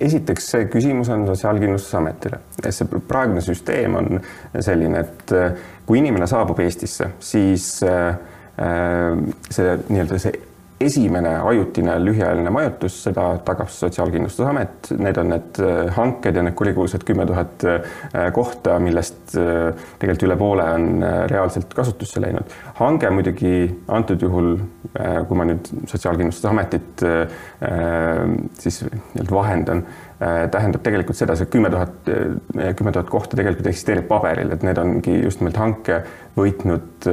Esiteks 0.00 0.50
see 0.52 0.68
küsimus 0.72 1.08
on 1.12 1.26
Sotsiaalkindlustusametile. 1.28 2.40
see 2.70 3.00
praegune 3.08 3.42
süsteem 3.44 3.94
on 3.98 4.20
selline, 4.60 5.04
et 5.04 5.32
äh, 5.36 5.52
kui 5.86 6.00
inimene 6.00 6.26
saabub 6.26 6.60
Eestisse, 6.64 7.10
siis 7.20 7.82
äh, 7.84 8.08
äh, 8.56 9.18
see 9.50 9.78
nii-öelda 9.88 10.20
see 10.22 10.45
esimene 10.80 11.30
ajutine 11.40 11.94
lühiajaline 12.04 12.50
majutus, 12.52 12.98
seda 13.06 13.24
tagab 13.44 13.70
Sotsiaalkindlustusamet, 13.72 14.90
need 15.00 15.18
on 15.20 15.30
need 15.32 15.60
äh, 15.64 15.88
hanked 15.96 16.36
ja 16.36 16.42
need 16.44 16.56
kurikuulsad 16.58 17.04
kümme 17.08 17.24
tuhat 17.28 17.64
äh, 17.64 18.26
kohta, 18.36 18.76
millest 18.82 19.36
äh, 19.40 19.70
tegelikult 20.00 20.26
üle 20.28 20.36
poole 20.40 20.66
on 20.76 21.04
reaalselt 21.32 21.72
kasutusse 21.76 22.20
läinud. 22.20 22.52
hange 22.80 23.10
muidugi 23.10 23.52
antud 23.88 24.22
juhul, 24.22 24.56
kui 25.28 25.38
ma 25.38 25.46
nüüd 25.48 25.68
Sotsiaalkindlustusametit 25.88 27.04
siis 28.60 28.80
nii-öelda 28.84 29.34
vahendan, 29.34 29.82
tähendab 30.52 30.84
tegelikult 30.84 31.18
seda, 31.18 31.36
see 31.36 31.48
kümme 31.52 31.70
tuhat, 31.72 32.10
kümme 32.78 32.92
tuhat 32.92 33.10
kohta 33.12 33.38
tegelikult 33.38 33.68
eksisteerib 33.72 34.08
paberil, 34.08 34.52
et 34.52 34.64
need 34.66 34.80
ongi 34.80 35.18
just 35.22 35.40
nimelt 35.40 35.60
hanke 35.60 36.02
võitnud 36.36 37.08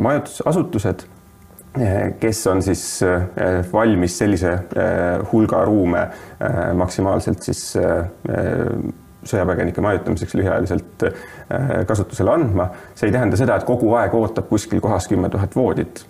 majutusasutused 0.00 1.06
kes 2.20 2.46
on 2.50 2.62
siis 2.66 3.02
äh, 3.06 3.60
valmis 3.72 4.16
sellise 4.18 4.52
äh, 4.52 5.20
hulga 5.32 5.64
ruume 5.64 6.08
maksimaalselt 6.74 7.44
siis 7.46 7.60
sõjapõgenike 9.20 9.82
majutamiseks 9.84 10.32
lühiajaliselt 10.38 11.04
kasutusele 11.86 12.32
andma. 12.32 12.70
see 12.96 13.10
ei 13.10 13.12
tähenda 13.12 13.36
seda, 13.36 13.58
et 13.60 13.66
kogu 13.68 13.92
aeg 14.00 14.14
ootab 14.16 14.48
kuskil 14.48 14.80
kohas 14.80 15.06
kümme 15.10 15.28
tuhat 15.28 15.52
voodit, 15.56 16.00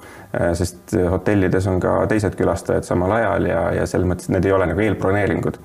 sest 0.54 0.94
hotellides 1.10 1.66
on 1.66 1.80
ka 1.82 1.96
teised 2.12 2.38
külastajad 2.38 2.86
samal 2.86 3.16
ajal 3.18 3.48
ja, 3.50 3.64
ja 3.80 3.86
selles 3.90 4.06
mõttes 4.06 4.30
need 4.30 4.46
ei 4.46 4.54
ole 4.54 4.70
nagu 4.70 4.84
eelbroneeringud 4.86 5.58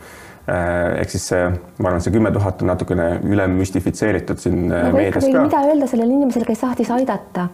ehk 0.45 1.13
siis 1.13 1.27
see, 1.31 1.45
ma 1.81 1.91
arvan, 1.91 2.01
see 2.05 2.13
kümme 2.13 2.31
tuhat 2.33 2.65
on 2.65 2.73
natukene 2.73 3.07
üle 3.25 3.45
müstifitseeritud 3.53 4.41
siin 4.41 4.67
no, 4.69 4.81
meedias 4.93 5.25
ka. 5.25 5.45
mida 5.45 5.61
öelda 5.69 5.89
sellele 5.89 6.17
inimesele, 6.17 6.49
kes 6.49 6.65
tahtis 6.65 6.91
aidata? 6.93 7.47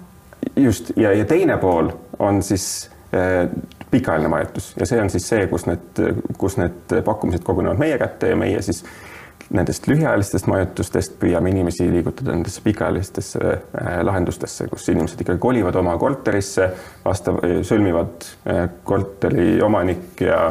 Just 0.55 0.91
ja, 0.95 1.13
ja 1.13 1.25
teine 1.25 1.57
pool 1.57 1.91
on 2.19 2.43
siis 2.43 2.89
äh, 3.13 3.49
pikaajaline 3.91 4.29
majutus. 4.29 4.73
Ja 4.79 4.85
see 4.85 5.01
on 5.01 5.09
siis 5.09 5.29
see, 5.29 5.47
kus 5.51 5.65
need, 5.67 6.03
kus 6.37 6.57
need 6.61 6.99
pakkumised 7.05 7.43
kogunevad 7.47 7.79
meie 7.81 7.97
kätte 8.01 8.31
ja 8.31 8.35
meie 8.39 8.61
siis 8.61 8.83
nendest 9.51 9.87
lühiajalistest 9.91 10.47
majutustest 10.47 11.17
püüame 11.19 11.51
inimesi 11.51 11.89
liigutada 11.91 12.31
nendesse 12.31 12.61
pikaajalistesse 12.63 13.41
äh, 13.51 13.97
lahendustesse, 14.07 14.69
kus 14.71 14.87
inimesed 14.93 15.25
ikkagi 15.25 15.41
kolivad 15.43 15.75
oma 15.81 15.97
korterisse, 15.99 16.69
vastav, 17.05 17.41
sõlmivad 17.67 18.29
äh, 18.47 18.63
korteri 18.87 19.57
omanik 19.61 20.23
ja 20.27 20.43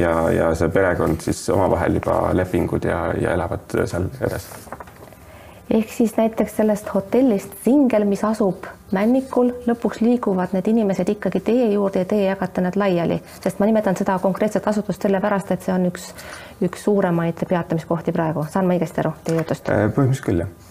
ja, 0.00 0.12
ja 0.32 0.46
see 0.56 0.70
perekond 0.72 1.20
siis 1.20 1.42
omavahel 1.52 1.98
juba 1.98 2.30
lepingud 2.32 2.88
ja, 2.88 3.02
ja 3.20 3.34
elavad 3.36 3.74
seal 3.84 4.06
edasi 4.24 4.87
ehk 5.70 5.90
siis 5.92 6.16
näiteks 6.16 6.56
sellest 6.56 6.88
hotellist 6.94 7.54
Singel, 7.64 8.04
mis 8.08 8.24
asub 8.24 8.66
Männikul, 8.92 9.50
lõpuks 9.68 10.00
liiguvad 10.00 10.54
need 10.56 10.70
inimesed 10.70 11.10
ikkagi 11.12 11.42
teie 11.44 11.66
juurde 11.74 12.04
ja 12.04 12.08
teie 12.08 12.30
jagate 12.30 12.64
nad 12.64 12.76
laiali, 12.80 13.18
sest 13.42 13.60
ma 13.60 13.68
nimetan 13.68 13.98
seda 14.00 14.16
konkreetset 14.22 14.64
asutust 14.70 15.04
sellepärast, 15.04 15.52
et 15.52 15.66
see 15.66 15.74
on 15.74 15.84
üks, 15.90 16.08
üks 16.64 16.88
suuremaid 16.88 17.44
peatamiskohti 17.50 18.16
praegu, 18.16 18.46
saan 18.48 18.64
ma 18.64 18.78
õigesti 18.78 19.04
aru 19.04 19.12
teie 19.26 19.42
jutust? 19.42 19.68
Äh, 19.68 19.90
põhimõtteliselt 19.92 20.30
küll, 20.30 20.46
jah 20.46 20.68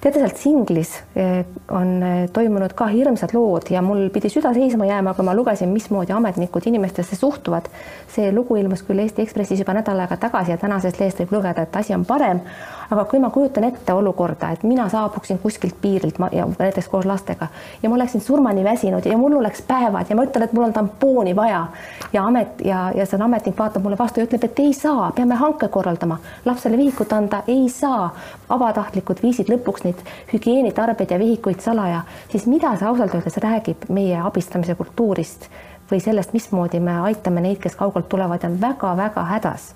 teate, 0.00 0.20
sealt 0.20 0.36
Singlis 0.40 0.94
eh, 1.14 1.44
on 1.76 1.90
eh, 2.02 2.22
toimunud 2.32 2.72
ka 2.76 2.88
hirmsad 2.90 3.34
lood 3.36 3.68
ja 3.72 3.82
mul 3.84 4.08
pidi 4.12 4.30
süda 4.32 4.52
seisma 4.56 4.88
jääma, 4.88 5.14
kui 5.16 5.26
ma 5.26 5.34
lugesin, 5.36 5.72
mismoodi 5.74 6.14
ametnikud 6.16 6.66
inimestesse 6.70 7.16
suhtuvad. 7.16 7.68
see 8.08 8.32
lugu 8.32 8.56
ilmus 8.56 8.82
küll 8.82 8.98
Eesti 8.98 9.22
Ekspressis 9.22 9.60
juba 9.60 9.74
nädal 9.76 10.00
aega 10.00 10.16
tagasi 10.16 10.54
ja 10.54 10.58
tänasest 10.58 11.00
lehest 11.00 11.20
võib 11.20 11.36
lugeda, 11.38 11.62
et 11.62 11.76
asi 11.76 11.94
on 11.94 12.04
parem. 12.04 12.40
Aga 12.90 13.04
kui 13.04 13.18
ma 13.22 13.30
kujutan 13.30 13.64
ette 13.64 13.92
olukorda, 13.92 14.50
et 14.50 14.62
mina 14.66 14.88
saabuksin 14.88 15.38
kuskilt 15.38 15.76
piirilt 15.82 16.18
ma, 16.18 16.28
ja 16.32 16.46
näiteks 16.58 16.88
koos 16.88 17.06
lastega 17.06 17.46
ja 17.82 17.88
ma 17.88 17.94
oleksin 17.94 18.20
surmani 18.20 18.64
väsinud 18.64 19.06
ja 19.06 19.18
mul 19.18 19.36
oleks 19.38 19.62
päevad 19.62 20.10
ja 20.10 20.16
ma 20.16 20.26
ütlen, 20.26 20.44
et 20.44 20.52
mul 20.52 20.66
on 20.66 20.72
tampooni 20.72 21.36
vaja 21.36 21.66
ja 22.12 22.24
amet 22.26 22.60
ja, 22.64 22.90
ja 22.94 23.06
see 23.06 23.22
ametnik 23.22 23.58
vaatab 23.58 23.86
mulle 23.86 23.98
vastu 23.98 24.20
ja 24.20 24.26
ütleb, 24.26 24.44
et 24.44 24.62
ei 24.64 24.74
saa, 24.74 25.10
peame 25.16 25.38
hanke 25.38 25.68
korraldama, 25.68 26.18
lapsele 26.44 26.78
vihikut 26.80 27.12
anda 27.12 27.42
ei 27.46 27.68
saa, 27.68 28.10
vabatahtlikud 28.50 29.22
viisid 29.22 29.50
lõpuks 29.52 29.86
neid 29.86 30.04
hügieenitarbeid 30.32 31.14
ja 31.14 31.18
vihikuid 31.18 31.62
salaja, 31.62 32.02
siis 32.32 32.46
mida 32.50 32.74
see 32.76 32.88
ausalt 32.90 33.14
öeldes 33.14 33.38
räägib 33.42 33.86
meie 33.88 34.18
abistamise 34.20 34.74
kultuurist 34.74 35.50
või 35.90 36.02
sellest, 36.02 36.32
mismoodi 36.34 36.80
me 36.80 37.00
aitame 37.06 37.42
neid, 37.42 37.58
kes 37.62 37.78
kaugelt 37.78 38.08
tulevad 38.08 38.42
ja 38.42 38.50
on 38.50 38.60
väga-väga 38.62 39.26
hädas 39.34 39.74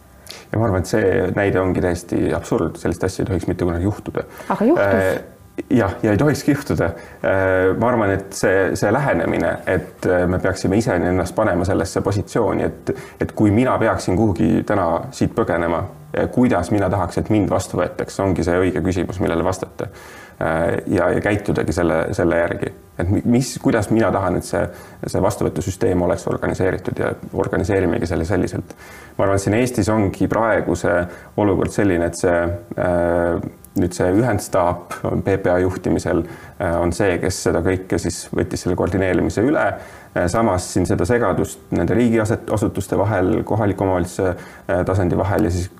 ja 0.52 0.58
ma 0.58 0.68
arvan, 0.68 0.84
et 0.84 0.90
see 0.90 1.30
näide 1.36 1.60
ongi 1.60 1.84
täiesti 1.84 2.32
absurd, 2.36 2.80
sellist 2.80 3.04
asja 3.04 3.24
ei 3.24 3.32
tohiks 3.32 3.48
mitte 3.50 3.66
kunagi 3.68 3.88
juhtuda. 3.88 4.26
aga 4.48 4.68
juhtus 4.70 4.98
äh, 5.04 5.33
jah, 5.70 5.96
ja 6.02 6.12
ei 6.12 6.20
tohikski 6.20 6.54
juhtuda. 6.54 6.90
Äh, 7.24 7.76
ma 7.78 7.90
arvan, 7.92 8.14
et 8.16 8.32
see, 8.36 8.70
see 8.78 8.92
lähenemine, 8.92 9.52
et 9.66 10.06
äh, 10.06 10.24
me 10.30 10.38
peaksime 10.42 10.78
ise 10.80 10.96
ennast 10.96 11.34
panema 11.34 11.66
sellesse 11.68 12.02
positsiooni, 12.04 12.64
et, 12.64 12.94
et 13.20 13.32
kui 13.32 13.54
mina 13.54 13.78
peaksin 13.78 14.16
kuhugi 14.16 14.64
täna 14.66 14.88
siit 15.14 15.34
põgenema, 15.36 15.84
kuidas 16.30 16.70
mina 16.70 16.86
tahaks, 16.90 17.18
et 17.18 17.30
mind 17.34 17.50
vastu 17.50 17.80
võetakse, 17.80 18.20
ongi 18.22 18.44
see 18.46 18.54
õige 18.66 18.82
küsimus, 18.84 19.18
millele 19.18 19.42
vastata 19.42 19.88
Äh, 20.40 20.82
ja, 20.86 21.10
ja 21.10 21.20
käitudagi 21.20 21.72
selle, 21.72 22.08
selle 22.12 22.38
järgi, 22.40 22.70
et 22.98 23.10
mis, 23.24 23.52
kuidas 23.62 23.86
mina 23.94 24.08
tahan, 24.12 24.40
et 24.40 24.46
see, 24.46 24.62
see 25.06 25.20
vastuvõtusüsteem 25.22 26.00
oleks 26.02 26.26
organiseeritud 26.26 26.98
ja 26.98 27.12
organiseerimegi 27.38 28.08
selle 28.10 28.26
selliselt. 28.26 28.74
ma 29.14 29.28
arvan, 29.28 29.38
et 29.38 29.44
siin 29.44 29.54
Eestis 29.54 29.90
ongi 29.94 30.26
praegu 30.26 30.74
see 30.74 30.96
olukord 31.38 31.70
selline, 31.70 32.10
et 32.10 32.18
see 32.18 32.40
äh, 32.42 33.46
nüüd 33.80 33.94
see 33.94 34.06
ühendstaap 34.14 34.94
PPA 35.26 35.58
juhtimisel 35.64 36.22
äh, 36.22 36.76
on 36.78 36.94
see, 36.94 37.16
kes 37.22 37.40
seda 37.48 37.62
kõike 37.64 37.98
siis 37.98 38.24
võttis 38.34 38.62
selle 38.62 38.76
koordineerimise 38.78 39.42
üle. 39.42 39.64
Äh, 40.14 40.28
samas 40.30 40.68
siin 40.70 40.86
seda 40.86 41.06
segadust 41.08 41.72
nende 41.74 41.96
riigiasutuste 41.98 42.98
vahel, 43.00 43.40
kohaliku 43.46 43.86
omavalitsuse 43.86 44.28
äh, 44.30 44.82
tasandi 44.86 45.18
vahel 45.18 45.48
ja 45.48 45.54
siis, 45.54 45.70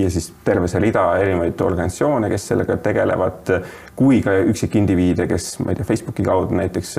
ja 0.00 0.08
siis 0.12 0.30
terve 0.46 0.70
see 0.72 0.80
rida 0.86 1.02
erinevaid 1.20 1.60
organisatsioone, 1.66 2.30
kes 2.32 2.48
sellega 2.52 2.78
tegelevad, 2.86 3.52
kui 3.94 4.22
ka 4.24 4.38
üksikindiviide, 4.48 5.26
kes 5.28 5.58
ma 5.60 5.74
ei 5.74 5.78
tea, 5.78 5.86
Facebooki 5.86 6.24
kaudu 6.26 6.56
näiteks 6.58 6.94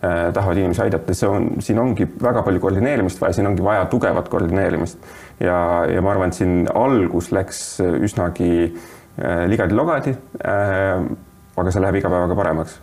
tahavad 0.00 0.60
inimesi 0.60 0.84
aidata, 0.84 1.16
see 1.16 1.30
on, 1.30 1.48
siin 1.64 1.80
ongi 1.82 2.06
väga 2.22 2.44
palju 2.46 2.60
koordineerimist 2.62 3.18
vaja, 3.22 3.38
siin 3.38 3.48
ongi 3.48 3.64
vaja 3.64 3.88
tugevat 3.90 4.28
koordineerimist 4.30 5.00
ja, 5.40 5.56
ja 5.90 6.04
ma 6.04 6.12
arvan, 6.12 6.30
et 6.30 6.38
siin 6.38 6.68
algus 6.70 7.32
läks 7.34 7.64
üsnagi 7.82 8.52
äh, 8.68 8.86
ligadi-logadi. 9.48 10.16
Äh, 10.44 11.06
aga 11.56 11.72
see 11.72 11.80
läheb 11.80 12.02
iga 12.02 12.10
päevaga 12.12 12.36
paremaks. 12.36 12.80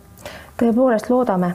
tõepoolest 0.58 1.10
loodame. 1.10 1.54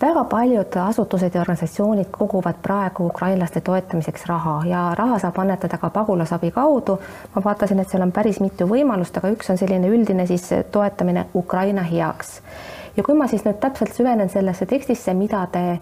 väga 0.00 0.24
paljud 0.24 0.76
asutused 0.76 1.34
ja 1.34 1.40
organisatsioonid 1.40 2.06
koguvad 2.10 2.62
praegu 2.62 3.06
ukrainlaste 3.06 3.60
toetamiseks 3.60 4.26
raha 4.26 4.62
ja 4.64 4.94
raha 4.94 5.18
saab 5.18 5.38
annetada 5.38 5.78
ka 5.78 5.90
pagulasabi 5.90 6.50
kaudu. 6.50 6.98
ma 7.34 7.42
vaatasin, 7.44 7.80
et 7.80 7.88
seal 7.88 8.02
on 8.02 8.12
päris 8.12 8.40
mitu 8.40 8.66
võimalust, 8.66 9.16
aga 9.16 9.28
üks 9.28 9.50
on 9.50 9.58
selline 9.58 9.88
üldine 9.88 10.26
siis 10.26 10.48
toetamine 10.72 11.26
Ukraina 11.34 11.82
heaks. 11.82 12.40
ja 12.96 13.02
kui 13.02 13.14
ma 13.14 13.26
siis 13.26 13.44
nüüd 13.44 13.60
täpselt 13.60 13.92
süvenen 13.92 14.28
sellesse 14.28 14.66
tekstisse, 14.66 15.14
mida 15.14 15.46
te 15.52 15.78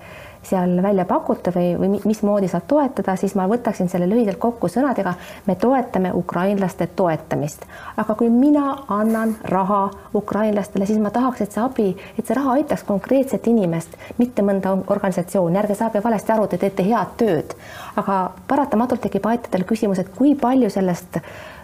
seal 0.49 0.83
välja 0.83 1.05
pakute 1.09 1.53
või, 1.55 1.73
või 1.79 2.01
mismoodi 2.05 2.49
saab 2.49 2.67
toetada, 2.71 3.17
siis 3.17 3.35
ma 3.39 3.47
võtaksin 3.51 3.91
selle 3.91 4.09
lühidalt 4.09 4.41
kokku 4.43 4.71
sõnadega, 4.73 5.15
me 5.47 5.57
toetame 5.61 6.13
ukrainlaste 6.15 6.89
toetamist. 6.97 7.67
aga 7.97 8.15
kui 8.15 8.31
mina 8.31 8.77
annan 8.89 9.37
raha 9.45 9.91
ukrainlastele, 10.15 10.87
siis 10.87 10.99
ma 11.03 11.11
tahaks, 11.11 11.41
et 11.41 11.53
see 11.53 11.63
abi, 11.63 11.89
et 12.19 12.27
see 12.27 12.37
raha 12.39 12.59
aitaks 12.59 12.85
konkreetset 12.89 13.47
inimest, 13.47 13.97
mitte 14.19 14.43
mõnda 14.43 14.77
organisatsiooni, 14.87 15.59
ärge 15.59 15.75
saage 15.79 16.03
valesti 16.05 16.33
aru, 16.33 16.47
te 16.47 16.59
teete 16.59 16.87
head 16.87 17.15
tööd, 17.21 17.55
aga 17.97 18.19
paratamatult 18.49 19.05
tekib 19.07 19.27
aitadel 19.27 19.67
küsimus, 19.69 19.99
et 20.03 20.13
kui 20.15 20.35
palju 20.39 20.71
sellest 20.71 21.21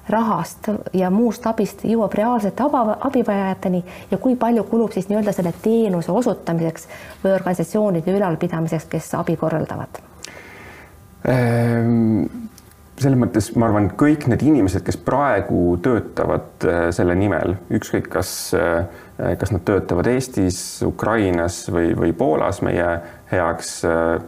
rahast 0.09 0.69
ja 0.93 1.11
muust 1.11 1.47
abist 1.47 1.85
jõuab 1.89 2.13
reaalsete 2.15 2.65
abivajajateni 3.01 3.85
ja 4.11 4.19
kui 4.19 4.37
palju 4.37 4.65
kulub 4.69 4.93
siis 4.93 5.09
nii-öelda 5.09 5.33
selle 5.33 5.55
teenuse 5.63 6.13
osutamiseks 6.13 6.89
või 7.25 7.35
organisatsioonide 7.35 8.17
ülalpidamiseks, 8.17 8.89
kes 8.93 9.15
abi 9.21 9.37
korraldavad 9.41 10.03
ehm,? 11.29 12.45
selles 13.01 13.19
mõttes 13.19 13.49
ma 13.59 13.69
arvan, 13.69 13.89
kõik 13.99 14.29
need 14.31 14.45
inimesed, 14.47 14.85
kes 14.87 14.99
praegu 15.03 15.75
töötavad 15.83 16.67
äh, 16.69 16.85
selle 16.95 17.17
nimel, 17.19 17.57
ükskõik 17.75 18.07
kas, 18.13 18.31
äh, 18.55 19.35
kas 19.41 19.51
nad 19.55 19.65
töötavad 19.67 20.09
Eestis, 20.13 20.59
Ukrainas 20.87 21.65
või, 21.75 21.91
või 21.99 22.15
Poolas 22.17 22.63
meie 22.67 22.87
heaks 23.33 23.77
äh, 23.89 24.21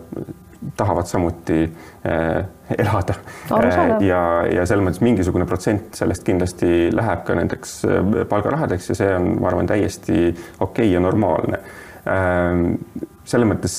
tahavad 0.76 1.06
samuti 1.06 1.62
äh, 2.06 2.44
elada. 2.78 3.14
Äh, 3.52 4.02
ja, 4.06 4.20
ja 4.50 4.66
selles 4.66 4.84
mõttes 4.86 5.02
mingisugune 5.04 5.46
protsent 5.48 5.96
sellest 5.98 6.26
kindlasti 6.26 6.88
läheb 6.94 7.26
ka 7.26 7.36
nendeks 7.38 7.78
äh, 7.86 8.22
palgarahadeks 8.30 8.92
ja 8.92 8.98
see 8.98 9.10
on, 9.16 9.34
ma 9.40 9.50
arvan, 9.52 9.68
täiesti 9.70 10.30
okei 10.30 10.64
okay 10.70 10.94
ja 10.94 11.02
normaalne 11.02 11.60
äh,. 12.06 13.12
selles 13.26 13.48
mõttes 13.50 13.72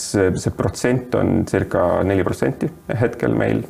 see 0.43 0.51
protsent 0.55 1.15
on 1.15 1.45
circa 1.47 2.01
neli 2.03 2.25
protsenti 2.27 2.67
hetkel 2.99 3.31
meil, 3.39 3.61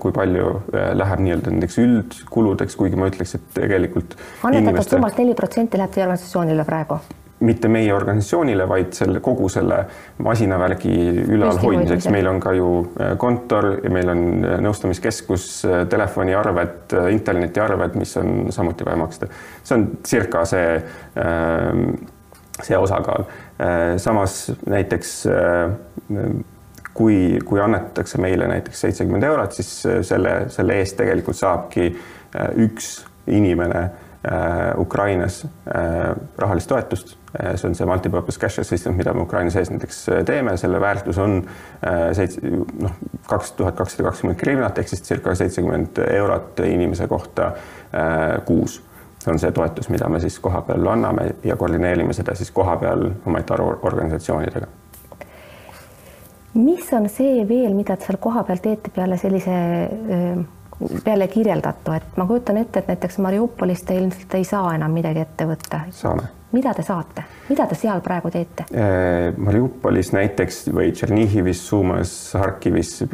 kui 0.00 0.12
palju 0.12 0.50
äh, 0.74 0.90
läheb 0.96 1.24
nii-öelda 1.24 1.54
nendeks 1.54 1.80
üldkuludeks, 1.80 2.76
kuigi 2.76 3.00
ma 3.00 3.08
ütleks, 3.08 3.38
et 3.38 3.48
tegelikult. 3.56 4.18
annetatud 4.42 4.68
inimeste... 4.68 4.96
summast 4.98 5.20
neli 5.22 5.36
protsenti 5.38 5.80
läheb 5.80 5.96
teie 5.96 6.04
organisatsioonile 6.04 6.68
praegu 6.68 7.00
mitte 7.42 7.68
meie 7.68 7.94
organisatsioonile, 7.94 8.66
vaid 8.68 8.92
selle 8.96 9.20
kogu 9.24 9.48
selle 9.52 9.82
masinavärgi 10.22 10.94
ülalhoidmiseks. 11.34 12.08
meil 12.14 12.28
on 12.30 12.40
ka 12.40 12.52
ju 12.56 12.68
äh, 13.00 13.16
kontor 13.18 13.68
ja 13.82 13.90
meil 13.90 14.12
on 14.12 14.22
äh, 14.44 14.56
nõustamiskeskus, 14.62 15.46
äh, 15.66 15.82
telefoniarved, 15.90 16.94
internetiarved, 17.10 17.98
mis 17.98 18.16
on 18.20 18.52
samuti 18.54 18.86
vaja 18.86 19.00
maksta. 19.00 19.28
see 19.62 19.78
on 19.78 19.86
circa 20.06 20.44
see, 20.46 20.82
see 22.62 22.78
osakaal. 22.78 23.24
samas 23.96 24.52
näiteks 24.66 25.12
kui, 26.94 27.38
kui 27.44 27.60
annetatakse 27.60 28.20
meile 28.20 28.48
näiteks 28.50 28.80
seitsekümmend 28.80 29.26
eurot, 29.26 29.52
siis 29.52 29.70
selle, 30.08 30.34
selle 30.52 30.78
eest 30.82 30.96
tegelikult 30.98 31.38
saabki 31.38 31.88
üks 32.64 32.92
inimene 33.26 33.84
Ukrainas 34.82 35.42
rahalist 36.38 36.68
toetust. 36.68 37.16
Äh, 37.32 37.54
see 37.56 37.68
on 37.68 37.74
see 37.74 37.88
multipurpose 37.88 38.40
cash 38.40 38.60
assistant, 38.60 38.96
mida 38.96 39.14
me 39.16 39.24
Ukraina 39.24 39.50
sees 39.50 39.70
näiteks 39.72 40.04
teeme, 40.28 40.56
selle 40.60 40.80
väärtus 40.80 41.18
on 41.18 41.38
seitse, 42.12 42.40
noh, 42.52 42.92
kaks 43.28 43.52
tuhat 43.56 43.76
kakssada 43.78 44.10
kakskümmend 44.10 44.40
grivnat 44.40 44.78
ehk 44.78 44.92
siis 44.92 45.04
circa 45.06 45.34
seitsekümmend 45.34 46.02
eurot 46.10 46.60
inimese 46.66 47.08
kohta 47.08 47.52
kuus. 48.44 48.82
see 49.22 49.30
on 49.30 49.38
see 49.38 49.52
toetus, 49.54 49.88
mida 49.88 50.08
me 50.08 50.20
siis 50.20 50.38
kohapeal 50.42 50.86
anname 50.92 51.28
ja 51.44 51.56
koordineerime 51.56 52.12
seda 52.12 52.34
siis 52.34 52.50
kohapeal 52.50 53.10
humanitaarorganisatsioonidega 53.24 54.66
mis 56.54 56.92
on 56.92 57.08
see 57.08 57.44
veel, 57.48 57.72
mida 57.74 57.96
te 57.96 58.08
seal 58.08 58.18
kohapeal 58.20 58.60
teete 58.62 58.92
peale 58.94 59.16
sellise 59.20 59.54
peale 61.04 61.28
kirjeldatu, 61.28 61.92
et 61.92 62.16
ma 62.16 62.26
kujutan 62.26 62.58
ette, 62.60 62.82
et 62.82 62.92
näiteks 62.92 63.18
Mariupolis 63.22 63.82
te 63.86 63.96
ilmselt 63.98 64.34
ei 64.38 64.44
saa 64.44 64.74
enam 64.76 64.94
midagi 64.94 65.22
ette 65.22 65.46
võtta. 65.48 65.80
saame. 65.90 66.28
mida 66.52 66.74
te 66.74 66.82
saate, 66.82 67.24
mida 67.48 67.66
te 67.66 67.78
seal 67.78 68.00
praegu 68.04 68.30
teete? 68.30 68.66
Äh, 68.74 69.32
Mariupolis 69.36 70.12
näiteks 70.12 70.66
või 70.74 70.92
Tšernihivis, 70.92 71.66
Suumas, 71.68 72.14
Harkivis, 72.38 73.04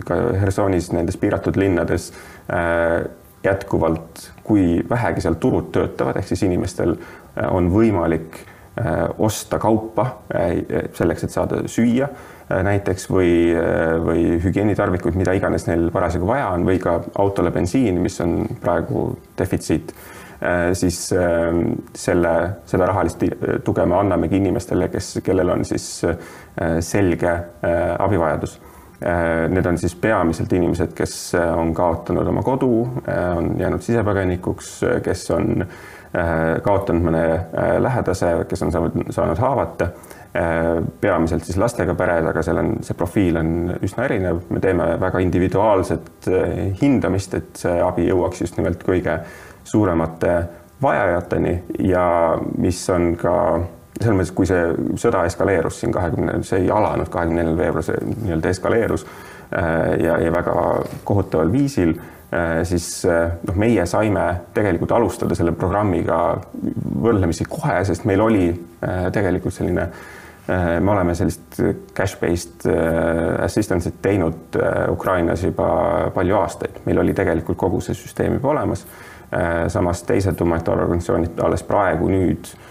Hersonis, 0.40 0.92
nendes 0.92 1.16
piiratud 1.16 1.56
linnades 1.56 2.12
äh, 2.50 3.04
jätkuvalt, 3.44 4.30
kui 4.44 4.82
vähegi 4.90 5.22
seal 5.24 5.38
turud 5.40 5.72
töötavad, 5.72 6.18
ehk 6.18 6.32
siis 6.32 6.42
inimestel 6.48 6.96
äh, 6.96 7.50
on 7.50 7.72
võimalik 7.74 8.44
osta 9.18 9.58
kaupa 9.58 10.04
selleks, 10.94 11.24
et 11.26 11.32
saada 11.34 11.56
süüa 11.66 12.06
näiteks 12.48 13.08
või, 13.10 13.32
äh, 13.52 13.96
või 14.04 14.22
hügieenitarvikuid, 14.42 15.16
mida 15.20 15.34
iganes 15.36 15.66
neil 15.68 15.90
parasjagu 15.92 16.26
vaja 16.26 16.52
on, 16.54 16.64
või 16.66 16.78
ka 16.82 16.98
autole 17.20 17.52
bensiini, 17.54 18.00
mis 18.00 18.20
on 18.24 18.40
praegu 18.62 19.10
defitsiit, 19.38 19.92
äh, 20.40 20.70
siis 20.72 21.00
selle, 21.08 22.34
seda 22.66 22.88
rahalist 22.88 23.24
tuge 23.64 23.86
me 23.86 23.98
annamegi 23.98 24.40
inimestele, 24.40 24.88
kes, 24.92 25.18
kellel 25.24 25.54
on 25.56 25.64
siis 25.68 25.88
selge 26.80 27.34
abivajadus. 27.98 28.58
Need 28.98 29.66
on 29.70 29.76
siis 29.78 29.92
peamiselt 29.94 30.52
inimesed, 30.52 30.90
kes 30.98 31.12
on 31.38 31.70
kaotanud 31.74 32.26
oma 32.26 32.42
kodu, 32.42 32.70
on 33.06 33.52
jäänud 33.60 33.84
sisepõgenikuks, 33.84 34.72
kes 35.04 35.22
on 35.36 35.62
kaotanud 36.64 37.06
mõne 37.06 37.22
lähedase, 37.78 38.32
kes 38.50 38.64
on 38.66 38.74
saanud, 38.74 39.12
saanud 39.14 39.38
haavata 39.38 39.92
Äh, 39.92 40.17
peamiselt 41.00 41.44
siis 41.44 41.56
lastega 41.58 41.94
pered, 41.98 42.26
aga 42.28 42.42
seal 42.44 42.60
on, 42.60 42.74
see 42.84 42.96
profiil 42.98 43.38
on 43.40 43.52
üsna 43.84 44.04
erinev, 44.06 44.42
me 44.52 44.60
teeme 44.62 44.90
väga 45.00 45.22
individuaalset 45.24 46.28
äh, 46.30 46.52
hindamist, 46.82 47.34
et 47.38 47.62
see 47.62 47.78
abi 47.82 48.08
jõuaks 48.10 48.44
just 48.44 48.58
nimelt 48.60 48.84
kõige 48.86 49.18
suuremate 49.68 50.34
vajajateni 50.82 51.54
ja 51.88 52.04
mis 52.58 52.82
on 52.94 53.14
ka 53.18 53.34
selles 53.98 54.14
mõttes, 54.14 54.34
kui 54.36 54.46
see 54.46 54.92
sõda 55.00 55.24
eskaleerus 55.26 55.80
siin 55.80 55.94
kahekümne, 55.96 56.36
see 56.46 56.62
ei 56.62 56.70
alanud 56.70 57.10
kahekümne 57.10 57.42
neljandal 57.42 57.64
veebruaril, 57.64 57.88
see 57.88 58.20
nii-öelda 58.28 58.52
eskaleerus 58.52 59.06
äh, 59.08 59.72
ja, 60.04 60.20
ja 60.22 60.30
väga 60.34 60.54
kohutaval 61.08 61.50
viisil, 61.52 61.96
siis 62.68 63.06
noh, 63.08 63.54
meie 63.56 63.86
saime 63.88 64.22
tegelikult 64.52 64.90
alustada 64.92 65.32
selle 65.32 65.54
programmiga 65.56 66.18
võrdlemisi 67.00 67.46
kohe, 67.48 67.78
sest 67.88 68.04
meil 68.04 68.20
oli 68.20 68.50
tegelikult 69.16 69.56
selline 69.56 69.86
äh, 69.86 70.02
Äh, 70.02 70.27
me 70.48 70.90
oleme 70.90 71.14
sellist 71.14 71.58
cash-based 71.94 72.64
äh, 72.70 73.44
assistance'it 73.44 73.98
teinud 74.02 74.56
äh, 74.56 74.86
Ukrainas 74.92 75.42
juba 75.44 75.68
palju 76.14 76.38
aastaid, 76.38 76.80
meil 76.86 77.02
oli 77.04 77.14
tegelikult 77.14 77.58
kogu 77.60 77.82
see 77.84 77.96
süsteem 77.98 78.38
juba 78.38 78.54
olemas. 78.56 78.86
samas 79.68 80.00
teised 80.08 80.40
humanitaarorganisatsioonid 80.40 81.40
alles 81.44 81.62
praegu 81.68 82.06
nüüd 82.08 82.48
Äh, 82.48 82.67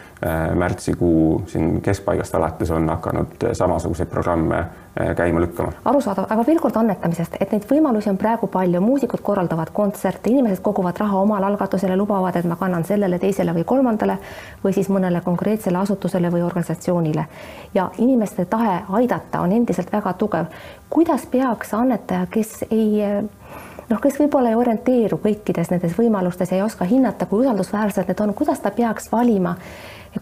märtsikuu 0.56 1.44
siin 1.46 1.82
keskpaigast 1.82 2.36
alates 2.36 2.72
on 2.72 2.90
hakanud 2.90 3.28
äh, 3.44 3.50
samasuguseid 3.54 4.10
programme 4.10 4.58
äh, 4.58 5.16
käima 5.16 5.42
lükkama. 5.42 5.72
arusaadav, 5.86 6.26
aga 6.30 6.46
veel 6.48 6.60
kord 6.60 6.76
annetamisest, 6.76 7.36
et 7.40 7.52
neid 7.52 7.68
võimalusi 7.70 8.10
on 8.10 8.18
praegu 8.18 8.48
palju, 8.48 8.82
muusikud 8.82 9.22
korraldavad 9.22 9.70
kontserte, 9.74 10.30
inimesed 10.30 10.64
koguvad 10.66 10.98
raha 10.98 11.22
omal 11.22 11.44
algatusele, 11.44 11.98
lubavad, 11.98 12.36
et 12.36 12.50
ma 12.50 12.58
kannan 12.58 12.86
sellele, 12.86 13.20
teisele 13.20 13.54
või 13.54 13.64
kolmandale 13.64 14.18
või 14.64 14.74
siis 14.74 14.90
mõnele 14.90 15.22
konkreetsele 15.22 15.78
asutusele 15.78 16.32
või 16.34 16.42
organisatsioonile. 16.42 17.26
ja 17.74 17.90
inimeste 17.98 18.46
tahe 18.46 18.80
aidata 18.90 19.42
on 19.42 19.52
endiselt 19.52 19.92
väga 19.94 20.14
tugev. 20.14 20.46
kuidas 20.90 21.26
peaks 21.26 21.74
annetaja, 21.74 22.26
kes 22.32 22.64
ei 22.72 23.06
noh, 23.90 24.02
kes 24.02 24.18
võib-olla 24.20 24.50
ei 24.50 24.56
orienteeru 24.56 25.20
kõikides 25.24 25.70
nendes 25.72 25.94
võimalustes 25.98 26.52
ei 26.52 26.62
oska 26.62 26.86
hinnata, 26.86 27.26
kui 27.26 27.46
usaldusväärsed 27.46 28.08
need 28.08 28.20
on, 28.20 28.34
kuidas 28.34 28.60
ta 28.60 28.72
peaks 28.72 29.12
valima 29.12 29.56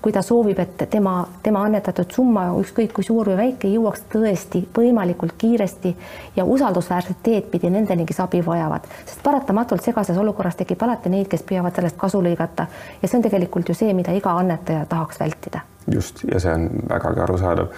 kui 0.02 0.14
ta 0.14 0.22
soovib, 0.26 0.60
et 0.60 0.86
tema, 0.90 1.16
tema 1.44 1.64
annetatud 1.68 2.12
summa, 2.14 2.48
ükskõik 2.62 2.94
kui 2.96 3.06
suur 3.06 3.30
või 3.32 3.38
väike, 3.40 3.70
jõuaks 3.72 4.06
tõesti 4.14 4.64
võimalikult 4.76 5.36
kiiresti 5.38 5.92
ja 6.36 6.46
usaldusväärset 6.46 7.22
teed 7.24 7.50
pidi 7.52 7.70
nendeni, 7.74 8.06
kes 8.06 8.22
abi 8.24 8.42
vajavad, 8.46 8.88
sest 9.06 9.22
paratamatult 9.26 9.86
segases 9.86 10.18
olukorras 10.22 10.58
tekib 10.60 10.82
alati 10.86 11.12
neid, 11.14 11.30
kes 11.32 11.46
püüavad 11.48 11.76
sellest 11.76 12.00
kasu 12.02 12.24
lõigata. 12.26 12.68
Ja 13.02 13.10
see 13.10 13.20
on 13.20 13.28
tegelikult 13.28 13.70
ju 13.70 13.78
see, 13.78 13.94
mida 13.94 14.16
iga 14.16 14.34
annetaja 14.40 14.86
tahaks 14.90 15.22
vältida. 15.22 15.62
just, 15.92 16.24
ja 16.32 16.40
see 16.40 16.54
on 16.54 16.70
vägagi 16.90 17.22
arusaadav. 17.22 17.70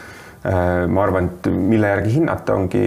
Äh, 0.47 0.87
ma 0.87 1.03
arvan, 1.03 1.25
et 1.25 1.47
mille 1.51 1.87
järgi 1.87 2.13
hinnata, 2.13 2.53
ongi 2.55 2.81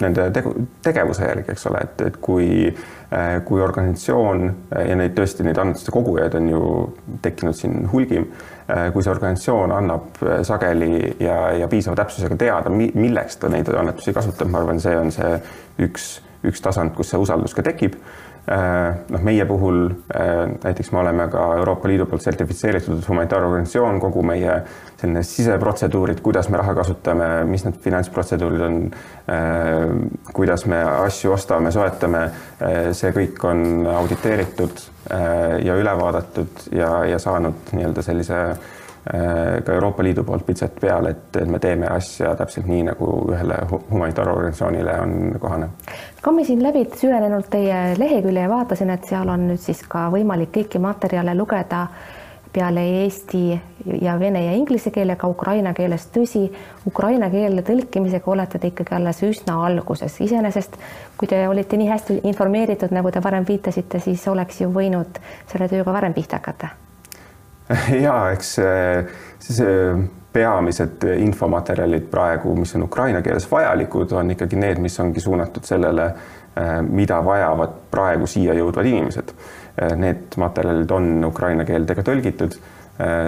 nende 0.00 0.28
tegu, 0.30 0.52
tegevuse 0.84 1.24
järgi, 1.24 1.50
eks 1.54 1.66
ole, 1.66 1.80
et, 1.82 2.02
et 2.06 2.16
kui, 2.20 2.68
äh, 2.68 3.38
kui 3.48 3.62
organisatsioon 3.64 4.44
ja 4.76 4.96
neid 5.00 5.16
tõesti, 5.16 5.42
neid 5.46 5.58
annetuste 5.58 5.94
kogujaid 5.94 6.36
on 6.38 6.50
ju 6.52 6.66
tekkinud 7.24 7.56
siin 7.58 7.88
hulgim 7.90 8.28
Äh, 8.28 8.51
kui 8.92 9.02
see 9.02 9.12
organisatsioon 9.12 9.72
annab 9.74 10.20
äh, 10.22 10.42
sageli 10.46 11.16
ja, 11.20 11.38
ja 11.58 11.68
piisava 11.68 11.96
täpsusega 11.98 12.36
teada, 12.38 12.70
milleks 12.70 13.40
ta 13.42 13.50
neid 13.52 13.70
annetusi 13.74 14.14
kasutab, 14.14 14.50
ma 14.52 14.62
arvan, 14.62 14.80
see 14.80 14.94
on 14.98 15.10
see 15.14 15.32
üks, 15.82 16.12
üks 16.46 16.62
tasand, 16.62 16.94
kus 16.96 17.12
see 17.12 17.20
usaldus 17.22 17.56
ka 17.58 17.64
tekib. 17.66 17.98
Äh, 17.98 18.31
noh, 18.46 19.22
meie 19.22 19.44
puhul 19.46 19.84
äh, 19.86 20.50
näiteks 20.64 20.92
me 20.92 20.98
oleme 20.98 21.28
ka 21.30 21.44
Euroopa 21.60 21.88
Liidu 21.88 22.06
poolt 22.10 22.24
sertifitseeritud 22.24 23.04
humanitaarorganisatsioon, 23.08 24.00
kogu 24.02 24.24
meie 24.26 24.56
selline 24.98 25.22
siseprotseduurid, 25.26 26.20
kuidas 26.22 26.48
me 26.50 26.58
raha 26.58 26.74
kasutame, 26.74 27.28
mis 27.46 27.62
need 27.66 27.78
finantsprotseduurid 27.84 28.66
on, 28.66 28.80
äh, 29.30 29.86
kuidas 30.34 30.66
me 30.66 30.82
asju 30.82 31.36
ostame, 31.36 31.70
soetame, 31.74 32.26
see 32.94 33.14
kõik 33.14 33.42
on 33.46 33.86
auditeeritud 33.90 34.84
ja 35.62 35.74
üle 35.78 35.92
vaadatud 35.98 36.68
ja, 36.74 36.92
ja 37.10 37.18
saanud 37.22 37.72
nii-öelda 37.74 38.04
sellise 38.06 38.38
Äh, 38.42 38.81
ka 39.02 39.72
Euroopa 39.72 40.02
Liidu 40.02 40.22
poolt 40.24 40.46
pitset 40.46 40.76
peale, 40.80 41.10
et, 41.10 41.36
et 41.42 41.48
me 41.50 41.58
teeme 41.58 41.88
asja 41.90 42.36
täpselt 42.38 42.68
nii, 42.70 42.84
nagu 42.86 43.08
ühele 43.32 43.56
humanitaarorganisatsioonile 43.90 44.94
on 45.02 45.14
kohane. 45.42 45.68
kammisin 46.22 46.62
läbi 46.62 46.84
süvenenult 46.96 47.50
teie 47.50 47.98
lehekülje 47.98 48.46
ja 48.46 48.48
vaatasin, 48.48 48.90
et 48.94 49.08
seal 49.10 49.28
on 49.28 49.48
nüüd 49.50 49.62
siis 49.62 49.82
ka 49.88 50.06
võimalik 50.12 50.52
kõiki 50.54 50.78
materjale 50.82 51.34
lugeda 51.34 51.86
peale 52.52 52.84
eesti 53.02 53.60
ja 54.02 54.14
vene 54.20 54.44
ja 54.44 54.52
inglise 54.52 54.90
keele 54.90 55.16
ka 55.16 55.26
ukraina 55.26 55.72
keeles. 55.74 56.06
tõsi, 56.14 56.44
ukraina 56.86 57.30
keelde 57.30 57.64
tõlkimisega 57.66 58.30
olete 58.30 58.58
te 58.58 58.70
ikkagi 58.70 58.94
alles 58.94 59.22
üsna 59.22 59.58
alguses. 59.66 60.20
iseenesest, 60.20 60.78
kui 61.16 61.28
te 61.28 61.48
olite 61.48 61.76
nii 61.76 61.88
hästi 61.88 62.20
informeeritud, 62.22 62.94
nagu 62.94 63.10
te 63.10 63.24
varem 63.24 63.48
viitasite, 63.48 64.00
siis 64.00 64.28
oleks 64.28 64.60
ju 64.60 64.70
võinud 64.70 65.20
selle 65.46 65.68
tööga 65.68 65.92
varem 65.92 66.14
pihta 66.14 66.38
hakata 66.38 66.76
ja 68.04 68.16
eks 68.32 68.56
siis 69.42 69.62
peamised 70.32 71.04
infomaterjalid 71.16 72.06
praegu, 72.10 72.54
mis 72.56 72.74
on 72.78 72.86
ukraina 72.86 73.20
keeles 73.22 73.44
vajalikud, 73.50 74.12
on 74.16 74.32
ikkagi 74.32 74.56
need, 74.56 74.80
mis 74.80 74.96
ongi 75.00 75.20
suunatud 75.20 75.66
sellele, 75.68 76.06
mida 76.88 77.18
vajavad 77.24 77.74
praegu 77.92 78.28
siia 78.28 78.54
jõudvad 78.56 78.88
inimesed. 78.88 79.34
Need 80.00 80.36
materjalid 80.40 80.90
on 80.92 81.24
ukraina 81.28 81.64
keeldega 81.68 82.04
tõlgitud. 82.06 82.56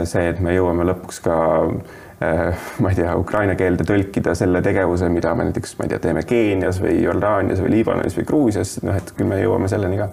see, 0.04 0.24
et 0.28 0.40
me 0.44 0.52
jõuame 0.57 0.85
lõpuks 0.88 1.20
ka 1.24 1.37
Äh, 1.64 2.03
ma 2.20 2.90
ei 2.90 2.94
tea, 2.94 3.16
ukraina 3.18 3.57
keelde 3.59 3.85
tõlkida 3.88 4.35
selle 4.38 4.62
tegevuse, 4.62 5.09
mida 5.12 5.35
me 5.35 5.48
näiteks, 5.48 5.74
ma 5.79 5.87
ei 5.87 5.92
tea, 5.92 5.98
teeme 6.07 6.22
Keenias 6.29 6.79
või 6.83 7.00
Jordaanias 7.03 7.62
või 7.64 7.72
Liibanonis 7.74 8.16
või 8.18 8.29
Gruusias, 8.29 8.77
noh, 8.87 8.96
et 8.96 9.11
küll 9.16 9.29
me 9.29 9.40
jõuame 9.42 9.68
selleni 9.68 9.98
ka. 9.98 10.09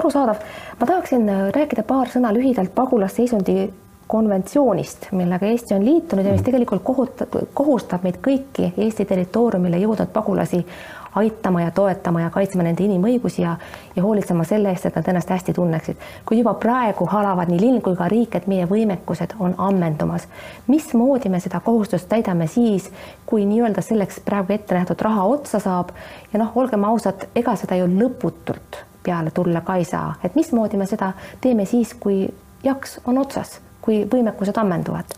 arusaadav. 0.00 0.40
ma 0.80 0.88
tahaksin 0.88 1.28
äh, 1.28 1.44
rääkida 1.56 1.84
paar 1.88 2.10
sõna 2.12 2.32
lühidalt 2.34 2.74
pagulasseisundi 2.74 3.70
konventsioonist, 4.12 5.06
millega 5.16 5.46
Eesti 5.48 5.74
on 5.74 5.84
liitunud 5.84 6.24
ja 6.24 6.32
mis 6.32 6.40
mhm. 6.42 6.48
tegelikult 6.50 6.82
kohutab, 6.84 7.36
kohustab 7.54 8.02
meid 8.04 8.18
kõiki 8.24 8.72
Eesti 8.76 9.06
territooriumile 9.08 9.80
jõudnud 9.80 10.10
pagulasi 10.12 10.64
aitama 11.14 11.62
ja 11.62 11.70
toetama 11.70 12.20
ja 12.20 12.30
kaitsma 12.30 12.62
nende 12.62 12.84
inimõigusi 12.84 13.42
ja, 13.42 13.56
ja 13.96 14.02
hoolitsema 14.02 14.44
selle 14.44 14.70
eest, 14.72 14.86
et 14.86 14.96
nad 14.96 15.08
ennast 15.08 15.30
hästi 15.30 15.52
tunneksid. 15.52 15.96
kuid 16.26 16.40
juba 16.40 16.54
praegu 16.54 17.06
halavad 17.06 17.50
nii 17.52 17.60
linn 17.60 17.82
kui 17.82 17.96
ka 17.96 18.08
riik, 18.08 18.36
et 18.36 18.46
meie 18.46 18.66
võimekused 18.68 19.34
on 19.38 19.54
ammendumas. 19.58 20.28
mismoodi 20.66 21.28
me 21.28 21.40
seda 21.40 21.60
kohustust 21.60 22.08
täidame 22.08 22.46
siis, 22.46 22.90
kui 23.26 23.44
nii-öelda 23.46 23.82
selleks 23.82 24.20
praegu 24.24 24.52
ette 24.52 24.74
nähtud 24.74 25.00
raha 25.00 25.24
otsa 25.24 25.60
saab 25.60 25.92
ja 26.32 26.38
noh, 26.38 26.56
olgem 26.56 26.84
ausad, 26.84 27.28
ega 27.34 27.56
seda 27.56 27.76
ju 27.76 27.86
lõputult 27.86 28.80
peale 29.02 29.30
tulla 29.30 29.60
ka 29.60 29.76
ei 29.76 29.84
saa, 29.84 30.14
et 30.24 30.34
mismoodi 30.34 30.76
me 30.76 30.86
seda 30.86 31.12
teeme 31.40 31.64
siis, 31.64 31.94
kui 31.94 32.28
jaks 32.64 33.00
on 33.06 33.18
otsas, 33.18 33.60
kui 33.82 34.04
võimekused 34.06 34.58
ammenduvad 34.58 35.16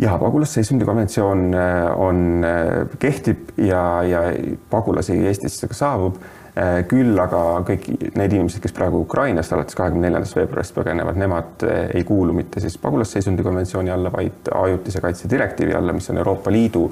ja 0.00 0.18
pagulasseisundi 0.18 0.84
konventsioon 0.84 1.54
äh, 1.54 2.00
on, 2.00 2.44
äh, 2.44 2.86
kehtib 2.98 3.50
ja, 3.56 4.02
ja 4.02 4.22
pagulasi 4.70 5.18
Eestisse 5.26 5.68
ka 5.68 5.76
saabub. 5.76 6.16
Äh, 6.52 6.82
küll 6.84 7.16
aga 7.16 7.62
kõik 7.64 7.86
need 8.18 8.34
inimesed, 8.34 8.60
kes 8.60 8.74
praegu 8.76 9.00
Ukrainast 9.06 9.54
alates 9.56 9.76
kahekümne 9.76 10.04
neljandast 10.06 10.36
veebruarist 10.36 10.74
põgenevad, 10.76 11.16
nemad 11.20 11.64
ei 11.96 12.04
kuulu 12.08 12.34
mitte 12.36 12.60
siis 12.60 12.76
pagulasseisundi 12.80 13.44
konventsiooni 13.44 13.92
alla, 13.92 14.12
vaid 14.12 14.52
ajutise 14.52 15.00
kaitse 15.00 15.30
direktiivi 15.32 15.76
alla, 15.76 15.96
mis 15.96 16.10
on 16.12 16.20
Euroopa 16.20 16.52
Liidu 16.52 16.84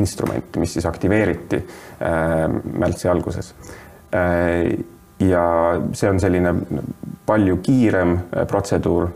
instrument, 0.00 0.58
mis 0.58 0.74
siis 0.74 0.90
aktiveeriti 0.90 1.62
märtsi 2.82 3.08
alguses 3.12 3.54
ja 5.20 5.44
see 5.92 6.08
on 6.10 6.20
selline 6.20 6.54
palju 7.26 7.58
kiirem 7.62 8.16
protseduur 8.48 9.10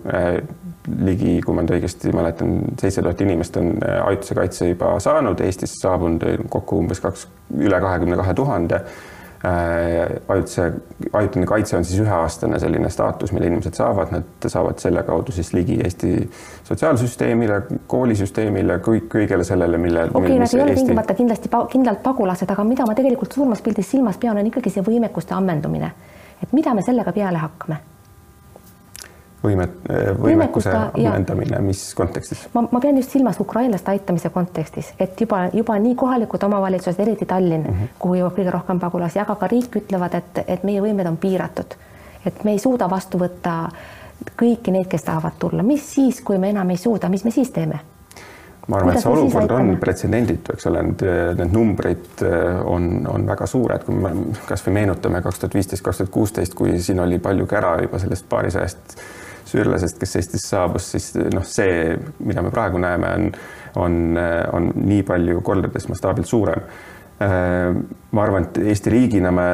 ligi, 1.05 1.39
kui 1.45 1.57
ma 1.57 1.65
nüüd 1.65 1.79
õigesti 1.79 2.13
mäletan, 2.15 2.59
seitse 2.81 3.03
tuhat 3.03 3.21
inimest 3.25 3.57
on 3.61 3.73
äh, 3.81 4.01
ajutise 4.05 4.37
kaitse 4.37 4.69
juba 4.69 4.95
saanud, 5.03 5.41
Eestisse 5.41 5.81
saabunud 5.81 6.25
kokku 6.53 6.83
umbes 6.83 7.01
kaks, 7.05 7.27
üle 7.57 7.81
kahekümne 7.81 8.19
kahe 8.21 8.35
tuhande. 8.37 8.81
Äh, 9.45 10.23
ajutise, 10.29 10.73
ajutine 11.13 11.47
kaitse 11.47 11.77
on 11.77 11.85
siis 11.85 12.01
üheaastane 12.01 12.57
selline 12.59 12.89
staatus, 12.91 13.33
mille 13.33 13.51
inimesed 13.51 13.77
saavad, 13.77 14.15
nad 14.15 14.49
saavad 14.49 14.81
selle 14.81 15.03
kaudu 15.05 15.35
siis 15.37 15.53
ligi 15.53 15.77
Eesti 15.85 16.13
sotsiaalsüsteemile, 16.65 17.61
koolisüsteemile, 17.93 18.79
kõik, 18.87 19.11
kõigele 19.19 19.45
sellele, 19.45 19.77
mille. 19.79 20.07
okei 20.09 20.23
okay,, 20.23 20.39
nad 20.41 20.55
ei 20.55 20.63
ole 20.63 20.71
Eesti... 20.73 20.87
tingimata 20.87 21.21
kindlasti 21.21 21.53
kindlalt 21.77 22.01
pagulased, 22.07 22.57
aga 22.57 22.65
mida 22.65 22.89
ma 22.89 22.97
tegelikult 22.97 23.37
suuremas 23.37 23.61
pildis 23.67 23.91
silmas 23.93 24.17
pean, 24.23 24.41
on 24.41 24.49
ikkagi 24.49 24.73
see 24.73 24.87
võimekuste 24.87 25.37
ammendumine. 25.37 25.93
et 26.41 26.57
mida 26.57 26.73
me 26.75 26.87
sellega 26.87 27.13
peale 27.13 27.45
hakkame 27.45 27.83
võimet, 29.45 29.77
võimekuse 30.21 30.73
amendamine, 30.75 31.61
mis 31.65 31.83
kontekstis? 31.97 32.47
ma, 32.55 32.65
ma 32.71 32.83
pean 32.83 32.99
just 33.01 33.15
silmas 33.15 33.41
ukrainlaste 33.41 33.95
aitamise 33.95 34.31
kontekstis, 34.35 34.93
et 34.99 35.21
juba, 35.21 35.47
juba 35.53 35.79
nii 35.79 35.95
kohalikud 36.01 36.47
omavalitsused, 36.49 37.01
eriti 37.05 37.27
Tallinn 37.31 37.67
mm, 37.67 37.75
-hmm. 37.81 37.97
kuhu 37.99 38.21
jõuab 38.21 38.39
kõige 38.39 38.55
rohkem 38.55 38.81
pagulasi, 38.81 39.21
aga 39.23 39.37
ka 39.41 39.51
riik 39.51 39.77
ütlevad, 39.83 40.15
et, 40.21 40.45
et 40.47 40.65
meie 40.65 40.83
võimed 40.83 41.09
on 41.09 41.17
piiratud. 41.17 41.77
et 42.27 42.45
me 42.45 42.53
ei 42.53 42.59
suuda 42.59 42.91
vastu 42.91 43.19
võtta 43.21 43.69
kõiki 44.41 44.73
neid, 44.73 44.87
kes 44.89 45.05
tahavad 45.05 45.33
tulla, 45.39 45.63
mis 45.63 45.95
siis, 45.95 46.21
kui 46.21 46.39
me 46.39 46.51
enam 46.51 46.71
ei 46.71 46.77
suuda, 46.77 47.09
mis 47.09 47.25
me 47.25 47.31
siis 47.31 47.51
teeme? 47.51 47.81
ma 48.69 48.79
arvan, 48.79 48.95
et 48.95 49.03
see 49.03 49.11
olukord 49.13 49.51
on 49.53 49.75
pretsedenditu, 49.81 50.55
eks 50.55 50.71
ole, 50.71 50.83
need, 50.87 51.03
need 51.37 51.53
numbrid 51.53 52.23
äh, 52.25 52.63
on, 52.65 53.05
on 53.11 53.27
väga 53.29 53.49
suured, 53.51 53.85
kui 53.85 53.99
me 54.01 54.13
kasvõi 54.49 54.79
meenutame 54.79 55.21
kaks 55.25 55.43
tuhat 55.43 55.59
viisteist, 55.59 55.85
kaks 55.85 56.01
tuhat 56.01 56.15
kuusteist, 56.15 56.57
kui 56.57 56.79
siin 56.81 57.03
oli 57.05 57.19
palju 57.23 57.47
kära 57.51 57.77
juba 57.85 58.01
sellest 58.01 58.29
paarisajast 58.31 58.97
süürlasest, 59.49 59.99
kes 60.01 60.17
Eestisse 60.21 60.49
saabus, 60.49 60.89
siis 60.95 61.13
noh, 61.35 61.45
see, 61.47 61.95
mida 62.25 62.43
me 62.45 62.53
praegu 62.55 62.81
näeme, 62.83 63.13
on, 63.15 63.31
on, 63.81 64.01
on 64.53 64.71
nii 64.81 65.03
palju 65.07 65.41
kordades 65.47 65.89
mastaabilt 65.91 66.31
suurem. 66.31 66.69
ma 68.11 68.23
arvan, 68.25 68.49
et 68.49 68.57
Eesti 68.73 68.91
riigina 68.91 69.31
me 69.33 69.45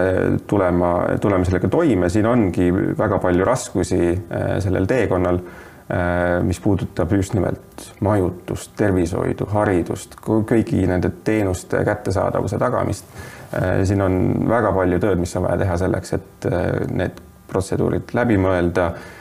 tulema, 0.49 0.95
tuleme 1.21 1.45
sellega 1.45 1.69
toime, 1.71 2.09
siin 2.11 2.27
ongi 2.27 2.71
väga 2.73 3.19
palju 3.21 3.45
raskusi 3.45 3.99
eh, 4.09 4.55
sellel 4.65 4.89
teekonnal, 4.89 5.37
eh, 5.85 6.39
mis 6.43 6.61
puudutab 6.65 7.13
just 7.13 7.37
nimelt 7.37 7.85
majutust, 8.01 8.73
tervishoidu, 8.81 9.51
haridust, 9.53 10.17
kõigi 10.25 10.87
nende 10.89 11.13
teenuste 11.25 11.85
kättesaadavuse 11.85 12.59
tagamist. 12.59 13.13
Eh, 13.53 13.85
siin 13.85 14.03
on 14.09 14.19
väga 14.49 14.73
palju 14.81 15.05
tööd, 15.05 15.21
mis 15.21 15.37
on 15.37 15.47
vaja 15.47 15.61
teha 15.61 15.79
selleks, 15.85 16.17
et 16.17 16.51
need 16.97 17.21
protseduurid 17.53 18.17
läbi 18.17 18.41
mõelda 18.41 18.95
Äh, 18.95 19.20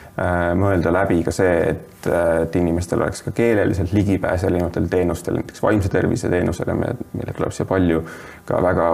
mõelda 0.58 0.92
läbi 0.92 1.22
ka 1.24 1.32
see, 1.34 1.56
et, 1.72 2.06
äh, 2.06 2.42
et 2.44 2.56
inimestel 2.56 3.00
oleks 3.00 3.22
ka 3.24 3.32
keeleliselt 3.36 3.92
ligipääs 3.92 4.44
erinevatele 4.44 4.88
teenustele, 4.88 5.40
näiteks 5.40 5.62
vaimse 5.62 5.88
tervise 5.88 6.28
teenusele, 6.32 6.74
meile 6.74 7.34
tuleb 7.36 7.54
siia 7.54 7.68
palju 7.68 8.02
ka 8.48 8.60
väga 8.62 8.88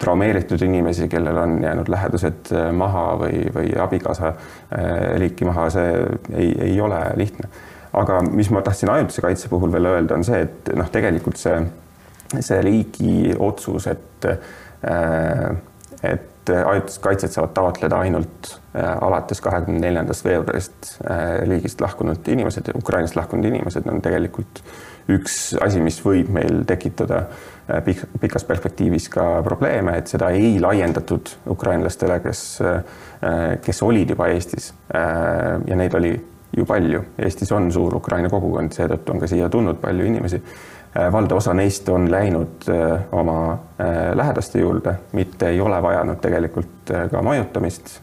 traumeeritud 0.00 0.60
inimesi, 0.66 1.08
kellel 1.08 1.38
on 1.40 1.56
jäänud 1.62 1.88
lähedased 1.92 2.52
äh, 2.52 2.68
maha 2.72 3.06
või, 3.22 3.46
või 3.54 3.72
abikaasa 3.80 4.34
liiki 5.22 5.46
maha, 5.48 5.70
see 5.72 5.90
ei, 6.34 6.52
ei 6.70 6.80
ole 6.80 7.00
lihtne. 7.16 7.48
aga 7.96 8.20
mis 8.28 8.50
ma 8.52 8.60
tahtsin 8.62 8.90
ajutise 8.92 9.22
kaitse 9.24 9.48
puhul 9.48 9.72
veel 9.72 9.86
öelda, 9.88 10.18
on 10.18 10.24
see, 10.24 10.42
et 10.44 10.72
noh, 10.76 10.88
tegelikult 10.92 11.38
see, 11.40 11.60
see 12.40 12.58
riigi 12.64 13.34
otsus, 13.38 13.86
et 13.86 14.26
et 16.02 16.35
et 16.50 16.66
ajutist 16.66 17.02
kaitset 17.02 17.32
saavad 17.34 17.54
taotleda 17.56 17.98
ainult 18.04 18.50
äh, 18.76 18.84
alates 19.04 19.40
kahekümne 19.44 19.80
neljandast 19.82 20.24
veebruarist 20.24 20.92
riigist 21.48 21.80
äh, 21.80 21.86
lahkunud 21.86 22.28
inimesed, 22.28 22.70
Ukrainast 22.78 23.16
lahkunud 23.16 23.48
inimesed 23.48 23.88
on 23.90 24.02
tegelikult 24.04 24.62
üks 25.12 25.54
asi, 25.62 25.80
mis 25.82 25.98
võib 26.02 26.30
meil 26.34 26.62
tekitada 26.68 27.24
äh, 27.26 27.82
pik 27.86 28.06
pikas 28.22 28.46
perspektiivis 28.48 29.10
ka 29.12 29.26
probleeme, 29.46 29.98
et 29.98 30.12
seda 30.12 30.30
ei 30.34 30.56
laiendatud 30.62 31.34
ukrainlastele, 31.56 32.20
kes, 32.24 32.46
kes 33.64 33.82
olid 33.82 34.14
juba 34.14 34.30
Eestis. 34.32 34.72
ja 34.92 35.76
neid 35.76 35.94
oli 35.94 36.14
ju 36.56 36.64
palju, 36.66 37.02
Eestis 37.18 37.52
on 37.52 37.70
suur 37.72 37.96
Ukraina 37.98 38.30
kogukond, 38.32 38.74
seetõttu 38.76 39.12
on 39.12 39.20
ka 39.22 39.28
siia 39.30 39.48
tulnud 39.52 39.80
palju 39.82 40.06
inimesi 40.06 40.40
Äh, 40.40 40.75
valdav 41.12 41.36
osa 41.36 41.54
neist 41.54 41.88
on 41.88 42.10
läinud 42.10 42.68
äh, 42.68 43.00
oma 43.12 43.52
äh, 43.52 44.14
lähedaste 44.14 44.60
juurde, 44.60 44.94
mitte 45.12 45.48
ei 45.48 45.60
ole 45.60 45.82
vajanud 45.82 46.20
tegelikult 46.22 46.92
ka 47.10 47.22
majutamist. 47.22 48.00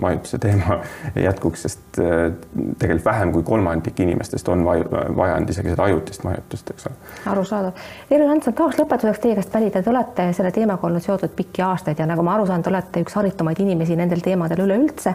majutuse 0.00 0.38
teema 0.38 0.80
jätkuks, 1.26 1.62
sest 1.62 2.00
tegelikult 2.78 3.04
vähem 3.04 3.32
kui 3.32 3.42
kolmandik 3.42 4.00
inimestest 4.00 4.48
on 4.48 4.64
vajanud 4.64 5.50
isegi 5.50 5.70
seda 5.70 5.86
ajutist 5.86 6.24
majutust, 6.26 6.70
eks 6.74 6.88
ole. 6.90 6.98
arusaadav. 7.32 7.84
Erli 8.10 8.26
Hansson, 8.26 8.54
tahaks 8.58 8.80
lõpetuseks 8.82 9.22
teie 9.22 9.38
käest 9.38 9.52
pärida, 9.52 9.82
te 9.82 9.90
olete 9.94 10.30
selle 10.34 10.50
teemaga 10.50 10.88
olnud 10.88 11.06
seotud 11.06 11.36
pikki 11.36 11.62
aastaid 11.62 12.02
ja 12.02 12.08
nagu 12.10 12.26
ma 12.26 12.34
aru 12.34 12.50
saan, 12.50 12.66
te 12.66 12.72
olete 12.72 13.04
üks 13.06 13.14
haritumaid 13.14 13.62
inimesi 13.62 13.96
nendel 14.00 14.26
teemadel 14.26 14.66
üleüldse 14.66 15.14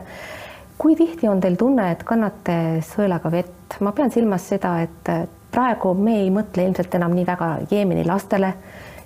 kui 0.77 0.95
tihti 0.95 1.27
on 1.27 1.39
teil 1.43 1.55
tunne, 1.59 1.91
et 1.91 2.03
kannate 2.07 2.81
sõelaga 2.95 3.31
vett? 3.31 3.79
ma 3.83 3.91
pean 3.91 4.11
silmas 4.13 4.45
seda, 4.47 4.77
et 4.85 5.09
praegu 5.55 5.93
me 5.95 6.19
ei 6.23 6.31
mõtle 6.33 6.65
ilmselt 6.67 6.97
enam 6.97 7.15
nii 7.15 7.25
väga 7.27 7.47
Jeemeni 7.71 8.03
lastele, 8.05 8.51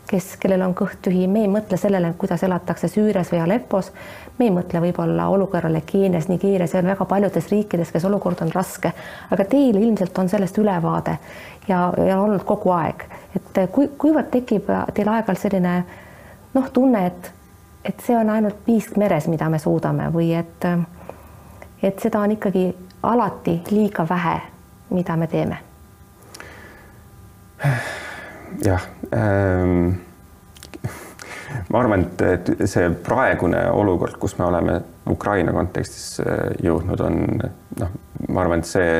kes, 0.10 0.32
kellel 0.42 0.64
on 0.66 0.74
kõht 0.78 1.04
tühi, 1.06 1.28
me 1.30 1.44
ei 1.46 1.52
mõtle 1.52 1.78
sellele, 1.78 2.10
kuidas 2.18 2.42
elatakse 2.48 2.90
Süürias 2.90 3.30
või 3.34 3.44
Aleppos. 3.44 3.92
me 4.40 4.46
ei 4.48 4.52
mõtle 4.56 4.82
võib-olla 4.82 5.28
olukorrale 5.30 5.82
Keenias, 5.86 6.28
Nigeerias. 6.28 6.74
Ja 6.74 6.84
väga 6.84 7.06
paljudes 7.06 7.50
riikides, 7.52 7.92
kes 7.92 8.06
olukord 8.06 8.42
on 8.42 8.52
raske, 8.56 8.94
aga 9.30 9.46
teil 9.46 9.78
ilmselt 9.78 10.18
on 10.18 10.30
sellest 10.30 10.58
ülevaade 10.58 11.18
ja, 11.68 11.94
ja 12.08 12.22
olnud 12.22 12.44
kogu 12.46 12.72
aeg, 12.72 13.06
et 13.36 13.62
kui, 13.72 13.92
kuivõrd 13.98 14.32
tekib 14.32 14.72
teil 14.94 15.14
aeg-ajalt 15.14 15.44
selline 15.44 15.76
noh, 16.54 16.70
tunne, 16.74 17.06
et, 17.06 17.32
et 17.86 18.06
see 18.06 18.18
on 18.18 18.30
ainult 18.30 18.66
piisk 18.66 18.98
meres, 18.98 19.28
mida 19.28 19.50
me 19.50 19.60
suudame 19.60 20.10
või 20.14 20.34
et, 20.40 20.70
et 21.84 22.00
seda 22.00 22.26
on 22.26 22.40
ikkagi 22.40 22.70
alati 23.04 23.60
liiga 23.72 24.08
vähe, 24.10 24.38
mida 24.90 25.16
me 25.16 25.28
teeme 25.28 25.69
jah 28.66 28.82
ähm,. 29.14 29.90
ma 31.70 31.80
arvan, 31.80 32.06
et, 32.06 32.22
et 32.22 32.70
see 32.70 32.90
praegune 33.04 33.62
olukord, 33.74 34.18
kus 34.22 34.38
me 34.38 34.46
oleme 34.46 34.80
Ukraina 35.10 35.54
kontekstis 35.54 36.22
äh, 36.22 36.46
jõudnud, 36.64 37.02
on 37.02 37.20
noh, 37.82 37.98
ma 38.30 38.44
arvan, 38.44 38.64
et 38.64 38.70
see, 38.70 38.96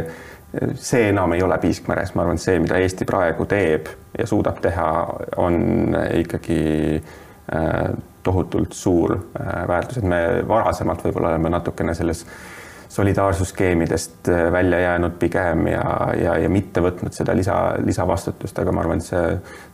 see 0.76 1.10
enam 1.12 1.34
ei 1.38 1.44
ole 1.46 1.60
piisk 1.62 1.90
meres, 1.92 2.14
ma 2.16 2.26
arvan, 2.26 2.40
et 2.40 2.46
see, 2.46 2.60
mida 2.62 2.80
Eesti 2.82 3.08
praegu 3.10 3.46
teeb 3.50 3.90
ja 4.18 4.28
suudab 4.30 4.62
teha, 4.66 4.90
on 5.38 5.98
ikkagi 6.20 6.62
äh, 6.98 7.84
tohutult 8.26 8.74
suur 8.78 9.16
äh, 9.16 9.68
väärtus, 9.70 10.02
et 10.02 10.10
me 10.10 10.22
varasemalt 10.48 11.06
võib-olla 11.06 11.36
oleme 11.36 11.54
natukene 11.54 11.94
selles 11.98 12.26
äh, 12.26 12.60
solidaarsusskeemidest 12.90 14.30
äh, 14.30 14.52
välja 14.52 14.80
jäänud 14.80 15.12
pigem 15.20 15.68
ja, 15.68 16.14
ja, 16.22 16.38
ja 16.38 16.50
mitte 16.50 16.82
võtnud 16.82 17.14
seda 17.14 17.36
lisa, 17.38 17.58
lisavastutust, 17.86 18.60
aga 18.60 18.74
ma 18.74 18.82
arvan, 18.82 19.02
et 19.02 19.06
see 19.06 19.26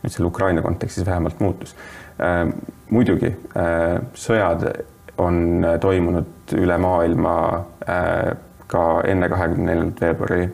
nüüd 0.02 0.12
selle 0.12 0.28
Ukraina 0.28 0.64
kontekstis 0.64 1.06
vähemalt 1.06 1.40
muutus 1.40 1.76
äh,. 2.20 2.44
muidugi 2.90 3.32
äh, 3.56 3.96
sõjad 4.14 4.68
on 5.18 5.64
toimunud 5.80 6.52
üle 6.60 6.76
maailma 6.78 7.36
äh, 7.88 8.34
ka 8.68 8.82
enne 9.08 9.30
kahekümne 9.30 9.70
neljandat 9.70 10.00
veebruari 10.02 10.46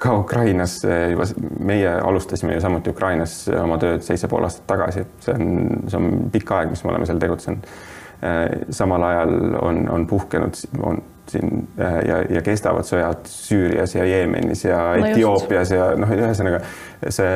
ka 0.00 0.14
Ukrainas 0.18 0.78
juba, 0.82 1.26
meie 1.60 1.90
alustasime 2.00 2.54
ju 2.56 2.62
samuti 2.64 2.90
Ukrainas 2.90 3.42
oma 3.60 3.76
tööd 3.78 4.00
seitse 4.06 4.28
pool 4.32 4.46
aastat 4.48 4.64
tagasi, 4.70 5.04
see 5.20 5.34
on, 5.36 5.50
see 5.84 6.00
on 6.00 6.08
pikk 6.32 6.54
aeg, 6.56 6.72
mis 6.72 6.82
me 6.84 6.94
oleme 6.94 7.06
seal 7.06 7.20
tegutsenud. 7.20 7.68
samal 8.72 9.04
ajal 9.10 9.34
on, 9.60 9.82
on 9.92 10.06
puhkenud, 10.08 10.56
on 10.80 11.02
siin 11.32 11.66
ja, 11.78 12.22
ja 12.38 12.42
kestavad 12.44 12.86
sõjad 12.88 13.28
Süürias 13.28 13.94
ja 13.96 14.06
Jeemenis 14.08 14.64
ja 14.64 14.78
no 14.98 15.10
Etioopias 15.10 15.74
ja 15.74 15.92
noh, 15.98 16.14
ühesõnaga 16.16 16.62
see 17.08 17.28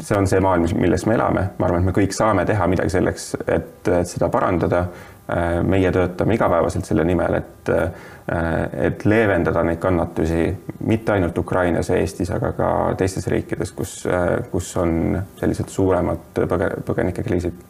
see 0.00 0.16
on 0.16 0.26
see 0.28 0.40
maailm, 0.40 0.66
milles 0.80 1.06
me 1.06 1.14
elame, 1.14 1.46
ma 1.58 1.68
arvan, 1.68 1.82
et 1.82 1.90
me 1.90 1.94
kõik 1.94 2.14
saame 2.16 2.44
teha 2.48 2.66
midagi 2.70 2.92
selleks, 2.96 3.32
et, 3.46 3.90
seda 4.08 4.30
parandada. 4.32 4.84
Äh, 5.30 5.60
meie 5.62 5.92
töötame 5.94 6.34
igapäevaselt 6.34 6.88
selle 6.88 7.04
nimel, 7.06 7.36
et, 7.38 7.68
äh, 7.70 8.56
et 8.88 9.04
leevendada 9.06 9.62
neid 9.62 9.78
kannatusi 9.78 10.48
mitte 10.88 11.12
ainult 11.14 11.38
Ukrainas 11.38 11.92
ja 11.92 12.00
Eestis, 12.00 12.32
aga 12.34 12.50
ka 12.56 12.70
teistes 12.98 13.28
riikides, 13.30 13.70
kus, 13.76 13.92
äh, 14.10 14.40
kus 14.50 14.72
on 14.80 15.20
sellised 15.38 15.70
suuremad 15.70 16.40
põge-, 16.50 16.72
põgenikekriisid. 16.88 17.62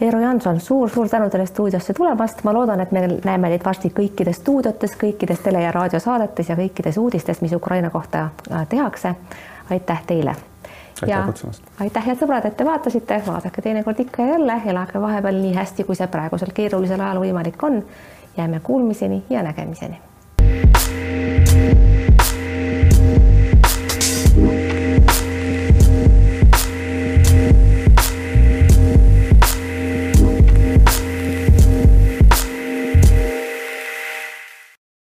Eero 0.00 0.20
Janson 0.20 0.60
suur,, 0.60 0.88
suur-suur 0.88 1.08
tänu 1.08 1.30
teile 1.30 1.46
stuudiosse 1.46 1.94
tulemast, 1.94 2.42
ma 2.44 2.52
loodan, 2.52 2.80
et 2.80 2.92
me 2.92 3.06
näeme 3.24 3.48
teid 3.48 3.64
varsti 3.64 3.92
kõikides 3.96 4.42
stuudiotes, 4.42 4.96
kõikides 5.00 5.40
tele- 5.44 5.62
ja 5.62 5.70
raadiosaadetes 5.72 6.48
ja 6.48 6.56
kõikides 6.56 6.98
uudistes, 7.00 7.40
mis 7.40 7.52
Ukraina 7.52 7.90
kohta 7.90 8.28
tehakse. 8.68 9.14
aitäh 9.70 10.02
teile 10.06 10.36
aitäh 11.02 11.26
kutsumast. 11.26 11.62
aitäh, 11.80 12.06
head 12.06 12.20
sõbrad, 12.20 12.46
et 12.46 12.56
te 12.56 12.64
vaatasite, 12.64 13.22
vaadake 13.26 13.62
teinekord 13.62 14.00
ikka 14.00 14.22
ja 14.22 14.28
jälle, 14.28 14.60
elage 14.66 15.00
vahepeal 15.00 15.40
nii 15.40 15.54
hästi, 15.54 15.84
kui 15.84 15.96
see 15.96 16.06
praegusel 16.06 16.52
keerulisel 16.54 17.00
ajal 17.00 17.20
võimalik 17.20 17.62
on. 17.62 17.82
jääme 18.36 18.60
kuulmiseni 18.60 19.24
ja 19.30 19.42
nägemiseni 19.42 20.00